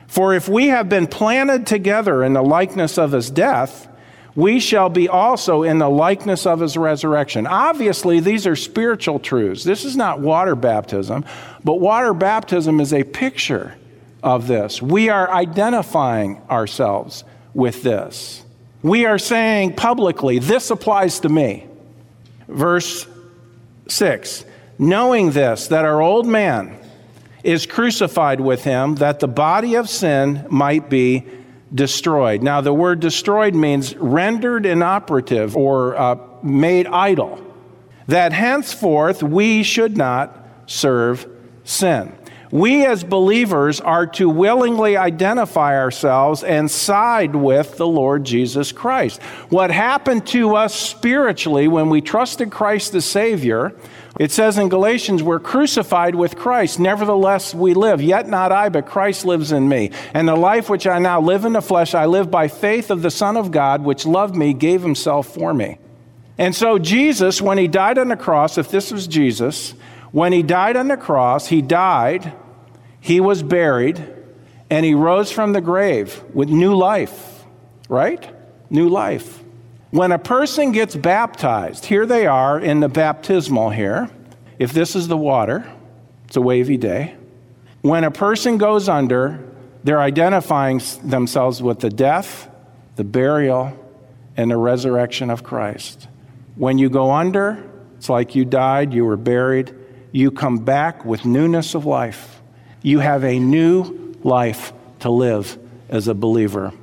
For 0.10 0.34
if 0.34 0.50
we 0.50 0.69
have 0.69 0.89
been 0.89 1.06
planted 1.06 1.67
together 1.67 2.24
in 2.24 2.34
the 2.34 2.41
likeness 2.41 2.98
of 2.98 3.12
his 3.12 3.30
death, 3.30 3.88
we 4.36 4.60
shall 4.60 4.89
be 4.89 5.08
also 5.08 5.62
in 5.62 5.78
the 5.78 5.88
likeness 5.88 6.48
of 6.48 6.62
his 6.62 6.76
resurrection. 6.76 7.45
Obviously, 7.45 8.19
these 8.19 8.48
are 8.48 8.56
spiritual 8.56 9.19
truths. 9.19 9.63
This 9.63 9.86
is 9.86 9.95
not 9.95 10.19
water 10.19 10.56
baptism, 10.56 11.26
but 11.63 11.76
water 11.76 12.15
baptism 12.15 12.82
is 12.82 12.91
a 12.91 13.04
picture 13.04 13.76
of 14.24 14.48
this. 14.48 14.82
We 14.82 15.10
are 15.10 15.32
identifying 15.32 16.41
ourselves 16.50 17.24
with 17.54 17.84
this. 17.84 18.43
We 18.82 19.06
are 19.06 19.19
saying 19.19 19.76
publicly, 19.76 20.39
this 20.39 20.72
applies 20.72 21.19
to 21.19 21.30
me. 21.30 21.67
Verse 22.48 23.06
6 23.88 24.43
Knowing 24.80 25.32
this, 25.32 25.67
that 25.67 25.86
our 25.86 26.02
old 26.02 26.26
man, 26.26 26.76
is 27.43 27.65
crucified 27.65 28.41
with 28.41 28.63
him 28.63 28.95
that 28.95 29.19
the 29.19 29.28
body 29.28 29.75
of 29.75 29.89
sin 29.89 30.45
might 30.49 30.89
be 30.89 31.25
destroyed. 31.73 32.41
Now, 32.41 32.62
the 32.62 32.73
word 32.73 32.99
destroyed 32.99 33.56
means 33.56 33.95
rendered 33.95 34.65
inoperative 34.65 35.56
or 35.56 35.95
uh, 35.95 36.17
made 36.43 36.88
idle, 36.88 37.45
that 38.08 38.34
henceforth 38.34 39.21
we 39.21 39.63
should 39.63 39.95
not 39.95 40.47
serve 40.65 41.28
sin. 41.63 42.15
We 42.52 42.84
as 42.84 43.04
believers 43.04 43.80
are 43.80 44.08
to 44.08 44.28
willingly 44.28 44.97
identify 44.97 45.78
ourselves 45.78 46.43
and 46.43 46.69
side 46.69 47.36
with 47.36 47.78
the 47.78 47.86
Lord 47.86 48.23
Jesus 48.23 48.71
Christ. 48.71 49.21
What 49.49 49.69
happened 49.69 50.25
to 50.28 50.56
us 50.56 50.73
spiritually 50.73 51.67
when 51.67 51.89
we 51.91 52.02
trusted 52.02 52.49
Christ 52.49 52.91
the 52.91 53.02
Savior, 53.02 53.75
it 54.19 54.34
says 54.34 54.58
in 54.58 54.67
Galatians, 54.67 55.23
we're 55.23 55.39
crucified 55.39 56.13
with 56.13 56.36
Christ. 56.36 56.77
Nevertheless, 56.77 57.55
we 57.55 57.73
live. 57.73 58.01
Yet 58.01 58.27
not 58.27 58.51
I, 58.51 58.67
but 58.67 58.86
Christ 58.86 59.23
lives 59.23 59.53
in 59.53 59.69
me. 59.69 59.91
And 60.13 60.27
the 60.27 60.36
life 60.36 60.69
which 60.69 60.86
I 60.86 60.99
now 60.99 61.21
live 61.21 61.45
in 61.45 61.53
the 61.53 61.62
flesh, 61.62 61.95
I 61.95 62.05
live 62.05 62.29
by 62.29 62.49
faith 62.49 62.91
of 62.91 63.01
the 63.01 63.12
Son 63.12 63.38
of 63.38 63.49
God, 63.49 63.82
which 63.82 64.05
loved 64.05 64.36
me, 64.36 64.53
gave 64.53 64.82
himself 64.82 65.34
for 65.34 65.53
me. 65.53 65.77
And 66.38 66.53
so, 66.53 66.77
Jesus, 66.77 67.41
when 67.41 67.58
he 67.58 67.69
died 67.69 67.97
on 67.97 68.10
the 68.10 68.17
cross, 68.17 68.58
if 68.58 68.69
this 68.69 68.91
was 68.91 69.08
Jesus, 69.08 69.71
when 70.12 70.34
he 70.34 70.43
died 70.43 70.75
on 70.75 70.89
the 70.89 70.97
cross, 70.97 71.47
he 71.47 71.62
died, 71.62 72.34
he 72.99 73.21
was 73.21 73.41
buried, 73.41 74.05
and 74.69 74.86
he 74.86 74.95
rose 74.95 75.32
from 75.32 75.53
the 75.53 75.62
grave 75.62 76.21
with 76.34 76.49
new 76.49 76.75
life, 76.75 77.45
right? 77.88 78.29
New 78.69 78.89
life. 78.89 79.38
When 79.91 80.12
a 80.12 80.19
person 80.19 80.71
gets 80.71 80.95
baptized, 80.95 81.86
here 81.86 82.06
they 82.06 82.28
are 82.28 82.60
in 82.60 82.80
the 82.80 82.89
baptismal 82.89 83.71
here. 83.71 84.10
If 84.60 84.71
this 84.71 84.95
is 84.95 85.08
the 85.08 85.17
water, 85.17 85.71
it's 86.25 86.38
a 86.38 86.41
wavy 86.41 86.78
day. 86.78 87.15
When 87.82 88.04
a 88.04 88.12
person 88.12 88.58
goes 88.60 88.88
under, 88.88 89.43
they're 89.84 90.02
identifying 90.02 90.82
themselves 91.04 91.63
with 91.63 91.80
the 91.80 91.89
death, 91.89 92.49
the 92.97 93.04
burial, 93.04 93.75
and 94.38 94.52
the 94.52 94.58
resurrection 94.58 95.32
of 95.32 95.43
Christ. 95.43 96.08
When 96.56 96.78
you 96.78 96.89
go 96.89 97.12
under, 97.12 97.63
it's 97.97 98.10
like 98.10 98.36
you 98.36 98.45
died, 98.45 98.93
you 98.93 99.06
were 99.06 99.17
buried, 99.17 99.73
you 100.12 100.30
come 100.30 100.60
back 100.60 101.04
with 101.04 101.25
newness 101.25 101.73
of 101.73 101.86
life. 101.86 102.41
You 102.84 102.99
have 102.99 103.23
a 103.23 103.39
new 103.39 104.15
life 104.23 104.71
to 104.99 105.10
live 105.10 105.58
as 105.89 106.08
a 106.08 106.13
believer. 106.13 106.73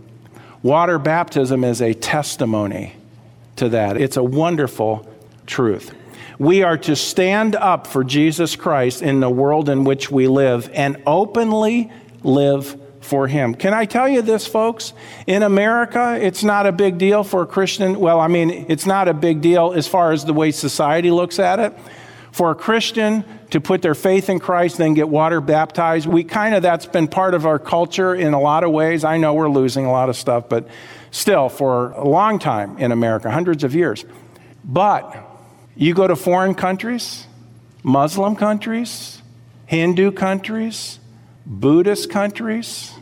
Water 0.66 0.98
baptism 0.98 1.62
is 1.62 1.80
a 1.80 1.94
testimony 1.94 2.96
to 3.54 3.68
that. 3.68 3.96
It's 3.96 4.16
a 4.16 4.24
wonderful 4.24 5.08
truth. 5.46 5.94
We 6.40 6.64
are 6.64 6.76
to 6.78 6.96
stand 6.96 7.54
up 7.54 7.86
for 7.86 8.02
Jesus 8.02 8.56
Christ 8.56 9.00
in 9.00 9.20
the 9.20 9.30
world 9.30 9.68
in 9.68 9.84
which 9.84 10.10
we 10.10 10.26
live 10.26 10.68
and 10.74 11.00
openly 11.06 11.92
live 12.24 12.80
for 13.00 13.28
Him. 13.28 13.54
Can 13.54 13.74
I 13.74 13.84
tell 13.84 14.08
you 14.08 14.22
this, 14.22 14.44
folks? 14.48 14.92
In 15.28 15.44
America, 15.44 16.18
it's 16.20 16.42
not 16.42 16.66
a 16.66 16.72
big 16.72 16.98
deal 16.98 17.22
for 17.22 17.42
a 17.42 17.46
Christian. 17.46 18.00
Well, 18.00 18.18
I 18.18 18.26
mean, 18.26 18.66
it's 18.68 18.86
not 18.86 19.06
a 19.06 19.14
big 19.14 19.40
deal 19.40 19.72
as 19.72 19.86
far 19.86 20.10
as 20.10 20.24
the 20.24 20.34
way 20.34 20.50
society 20.50 21.12
looks 21.12 21.38
at 21.38 21.60
it 21.60 21.78
for 22.36 22.50
a 22.50 22.54
Christian 22.54 23.24
to 23.48 23.62
put 23.62 23.80
their 23.80 23.94
faith 23.94 24.28
in 24.28 24.38
Christ, 24.38 24.76
then 24.76 24.92
get 24.92 25.08
water 25.08 25.40
baptized. 25.40 26.06
We 26.06 26.22
kind 26.22 26.54
of, 26.54 26.60
that's 26.60 26.84
been 26.84 27.08
part 27.08 27.32
of 27.32 27.46
our 27.46 27.58
culture 27.58 28.14
in 28.14 28.34
a 28.34 28.40
lot 28.40 28.62
of 28.62 28.72
ways. 28.72 29.04
I 29.04 29.16
know 29.16 29.32
we're 29.32 29.48
losing 29.48 29.86
a 29.86 29.90
lot 29.90 30.10
of 30.10 30.16
stuff, 30.16 30.46
but 30.46 30.68
still, 31.10 31.48
for 31.48 31.92
a 31.92 32.06
long 32.06 32.38
time 32.38 32.76
in 32.76 32.92
America, 32.92 33.30
hundreds 33.30 33.64
of 33.64 33.74
years. 33.74 34.04
But 34.62 35.16
you 35.76 35.94
go 35.94 36.06
to 36.06 36.14
foreign 36.14 36.54
countries, 36.54 37.26
Muslim 37.82 38.36
countries, 38.36 39.22
Hindu 39.64 40.12
countries, 40.12 40.98
Buddhist 41.46 42.10
countries, 42.10 42.92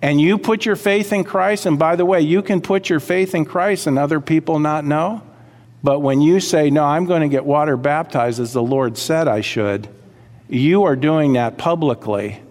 and 0.00 0.20
you 0.20 0.38
put 0.38 0.64
your 0.64 0.76
faith 0.76 1.12
in 1.12 1.24
Christ, 1.24 1.66
and 1.66 1.76
by 1.76 1.96
the 1.96 2.04
way, 2.04 2.20
you 2.20 2.40
can 2.40 2.60
put 2.60 2.88
your 2.88 3.00
faith 3.00 3.34
in 3.34 3.46
Christ 3.46 3.88
and 3.88 3.98
other 3.98 4.20
people 4.20 4.60
not 4.60 4.84
know. 4.84 5.22
But 5.86 6.00
when 6.00 6.20
you 6.20 6.40
say, 6.40 6.68
No, 6.68 6.82
I'm 6.82 7.04
going 7.04 7.22
to 7.22 7.28
get 7.28 7.46
water 7.46 7.76
baptized 7.76 8.40
as 8.40 8.52
the 8.52 8.60
Lord 8.60 8.98
said 8.98 9.28
I 9.28 9.40
should, 9.40 9.86
you 10.48 10.82
are 10.82 10.96
doing 10.96 11.34
that 11.34 11.58
publicly 11.58 12.42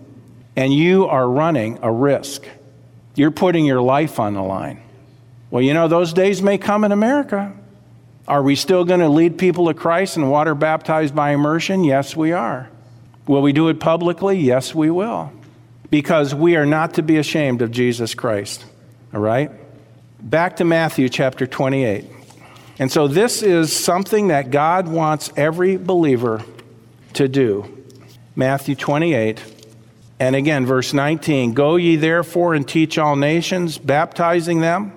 and 0.55 0.73
you 0.73 1.07
are 1.07 1.29
running 1.29 1.79
a 1.81 1.91
risk. 1.91 2.47
You're 3.13 3.31
putting 3.31 3.65
your 3.65 3.81
life 3.81 4.21
on 4.21 4.35
the 4.35 4.41
line. 4.41 4.81
Well, 5.49 5.61
you 5.61 5.73
know, 5.73 5.89
those 5.89 6.13
days 6.13 6.41
may 6.41 6.57
come 6.57 6.85
in 6.85 6.93
America. 6.93 7.53
Are 8.25 8.41
we 8.41 8.55
still 8.55 8.85
going 8.85 9.01
to 9.01 9.09
lead 9.09 9.37
people 9.37 9.67
to 9.67 9.73
Christ 9.73 10.15
and 10.15 10.31
water 10.31 10.55
baptized 10.55 11.13
by 11.13 11.31
immersion? 11.31 11.83
Yes, 11.83 12.15
we 12.15 12.31
are. 12.31 12.69
Will 13.27 13.41
we 13.41 13.51
do 13.51 13.67
it 13.67 13.81
publicly? 13.81 14.37
Yes, 14.37 14.73
we 14.73 14.89
will. 14.89 15.33
Because 15.89 16.33
we 16.33 16.55
are 16.55 16.65
not 16.65 16.93
to 16.93 17.03
be 17.03 17.17
ashamed 17.17 17.61
of 17.61 17.71
Jesus 17.71 18.15
Christ. 18.15 18.63
All 19.13 19.19
right? 19.19 19.51
Back 20.21 20.55
to 20.55 20.63
Matthew 20.63 21.09
chapter 21.09 21.45
28. 21.45 22.14
And 22.77 22.91
so, 22.91 23.07
this 23.07 23.41
is 23.41 23.75
something 23.75 24.27
that 24.27 24.51
God 24.51 24.88
wants 24.88 25.31
every 25.38 25.77
believer 25.77 26.43
to 27.13 27.27
do. 27.27 27.71
Matthew 28.35 28.75
28. 28.75 29.43
And 30.19 30.35
again, 30.35 30.65
verse 30.65 30.93
19 30.93 31.53
Go 31.53 31.75
ye 31.75 31.95
therefore 31.95 32.53
and 32.53 32.67
teach 32.67 32.97
all 32.97 33.15
nations, 33.15 33.77
baptizing 33.77 34.61
them 34.61 34.91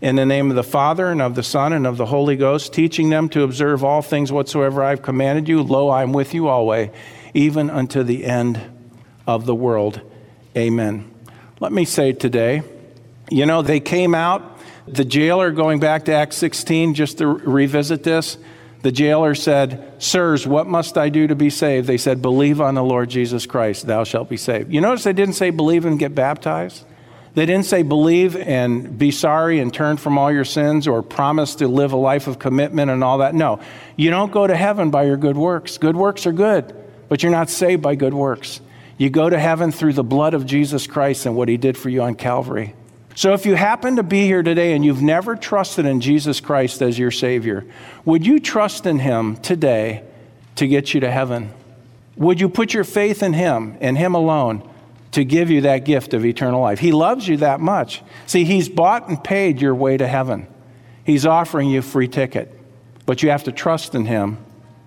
in 0.00 0.16
the 0.16 0.26
name 0.26 0.50
of 0.50 0.56
the 0.56 0.64
Father 0.64 1.10
and 1.10 1.22
of 1.22 1.34
the 1.34 1.42
Son 1.42 1.72
and 1.72 1.86
of 1.86 1.96
the 1.96 2.06
Holy 2.06 2.36
Ghost, 2.36 2.72
teaching 2.72 3.10
them 3.10 3.28
to 3.30 3.42
observe 3.42 3.82
all 3.82 4.02
things 4.02 4.30
whatsoever 4.30 4.82
I 4.82 4.90
have 4.90 5.02
commanded 5.02 5.48
you. 5.48 5.62
Lo, 5.62 5.88
I 5.88 6.02
am 6.02 6.12
with 6.12 6.34
you 6.34 6.48
always, 6.48 6.90
even 7.34 7.70
unto 7.70 8.02
the 8.02 8.24
end 8.24 8.60
of 9.26 9.46
the 9.46 9.54
world. 9.54 10.00
Amen. 10.56 11.10
Let 11.60 11.72
me 11.72 11.84
say 11.84 12.12
today, 12.12 12.62
you 13.30 13.46
know, 13.46 13.62
they 13.62 13.80
came 13.80 14.14
out 14.14 14.55
the 14.86 15.04
jailer, 15.04 15.50
going 15.50 15.80
back 15.80 16.04
to 16.06 16.12
Acts 16.12 16.36
16, 16.36 16.94
just 16.94 17.18
to 17.18 17.26
revisit 17.26 18.02
this, 18.02 18.38
the 18.82 18.92
jailer 18.92 19.34
said, 19.34 19.94
Sirs, 19.98 20.46
what 20.46 20.66
must 20.66 20.96
I 20.96 21.08
do 21.08 21.26
to 21.26 21.34
be 21.34 21.50
saved? 21.50 21.88
They 21.88 21.96
said, 21.96 22.22
Believe 22.22 22.60
on 22.60 22.74
the 22.74 22.84
Lord 22.84 23.10
Jesus 23.10 23.46
Christ, 23.46 23.86
thou 23.86 24.04
shalt 24.04 24.28
be 24.28 24.36
saved. 24.36 24.72
You 24.72 24.80
notice 24.80 25.04
they 25.04 25.12
didn't 25.12 25.34
say 25.34 25.50
believe 25.50 25.84
and 25.84 25.98
get 25.98 26.14
baptized? 26.14 26.84
They 27.34 27.44
didn't 27.44 27.66
say 27.66 27.82
believe 27.82 28.34
and 28.34 28.96
be 28.96 29.10
sorry 29.10 29.58
and 29.58 29.74
turn 29.74 29.98
from 29.98 30.16
all 30.16 30.32
your 30.32 30.44
sins 30.44 30.88
or 30.88 31.02
promise 31.02 31.56
to 31.56 31.68
live 31.68 31.92
a 31.92 31.96
life 31.96 32.28
of 32.28 32.38
commitment 32.38 32.90
and 32.90 33.04
all 33.04 33.18
that. 33.18 33.34
No, 33.34 33.60
you 33.96 34.08
don't 34.08 34.32
go 34.32 34.46
to 34.46 34.56
heaven 34.56 34.90
by 34.90 35.04
your 35.04 35.18
good 35.18 35.36
works. 35.36 35.76
Good 35.76 35.96
works 35.96 36.26
are 36.26 36.32
good, 36.32 36.74
but 37.08 37.22
you're 37.22 37.32
not 37.32 37.50
saved 37.50 37.82
by 37.82 37.94
good 37.94 38.14
works. 38.14 38.60
You 38.96 39.10
go 39.10 39.28
to 39.28 39.38
heaven 39.38 39.70
through 39.70 39.92
the 39.92 40.04
blood 40.04 40.32
of 40.32 40.46
Jesus 40.46 40.86
Christ 40.86 41.26
and 41.26 41.36
what 41.36 41.48
he 41.48 41.58
did 41.58 41.76
for 41.76 41.90
you 41.90 42.02
on 42.02 42.14
Calvary. 42.14 42.74
So, 43.16 43.32
if 43.32 43.46
you 43.46 43.54
happen 43.54 43.96
to 43.96 44.02
be 44.02 44.26
here 44.26 44.42
today 44.42 44.74
and 44.74 44.84
you've 44.84 45.00
never 45.00 45.36
trusted 45.36 45.86
in 45.86 46.02
Jesus 46.02 46.38
Christ 46.38 46.82
as 46.82 46.98
your 46.98 47.10
Savior, 47.10 47.64
would 48.04 48.26
you 48.26 48.38
trust 48.38 48.84
in 48.84 48.98
Him 48.98 49.36
today 49.36 50.04
to 50.56 50.68
get 50.68 50.92
you 50.92 51.00
to 51.00 51.10
heaven? 51.10 51.50
Would 52.16 52.42
you 52.42 52.50
put 52.50 52.74
your 52.74 52.84
faith 52.84 53.22
in 53.22 53.32
Him 53.32 53.78
and 53.80 53.96
Him 53.96 54.14
alone 54.14 54.68
to 55.12 55.24
give 55.24 55.48
you 55.48 55.62
that 55.62 55.86
gift 55.86 56.12
of 56.12 56.26
eternal 56.26 56.60
life? 56.60 56.78
He 56.78 56.92
loves 56.92 57.26
you 57.26 57.38
that 57.38 57.58
much. 57.58 58.02
See, 58.26 58.44
He's 58.44 58.68
bought 58.68 59.08
and 59.08 59.24
paid 59.24 59.62
your 59.62 59.74
way 59.74 59.96
to 59.96 60.06
heaven, 60.06 60.46
He's 61.02 61.24
offering 61.24 61.70
you 61.70 61.78
a 61.78 61.82
free 61.82 62.08
ticket. 62.08 62.52
But 63.06 63.22
you 63.22 63.30
have 63.30 63.44
to 63.44 63.52
trust 63.52 63.94
in 63.94 64.04
Him, 64.04 64.36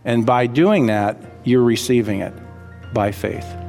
and 0.06 0.24
by 0.24 0.46
doing 0.46 0.86
that, 0.86 1.18
you're 1.46 1.64
receiving 1.64 2.20
it 2.20 2.34
by 2.94 3.12
faith. 3.12 3.69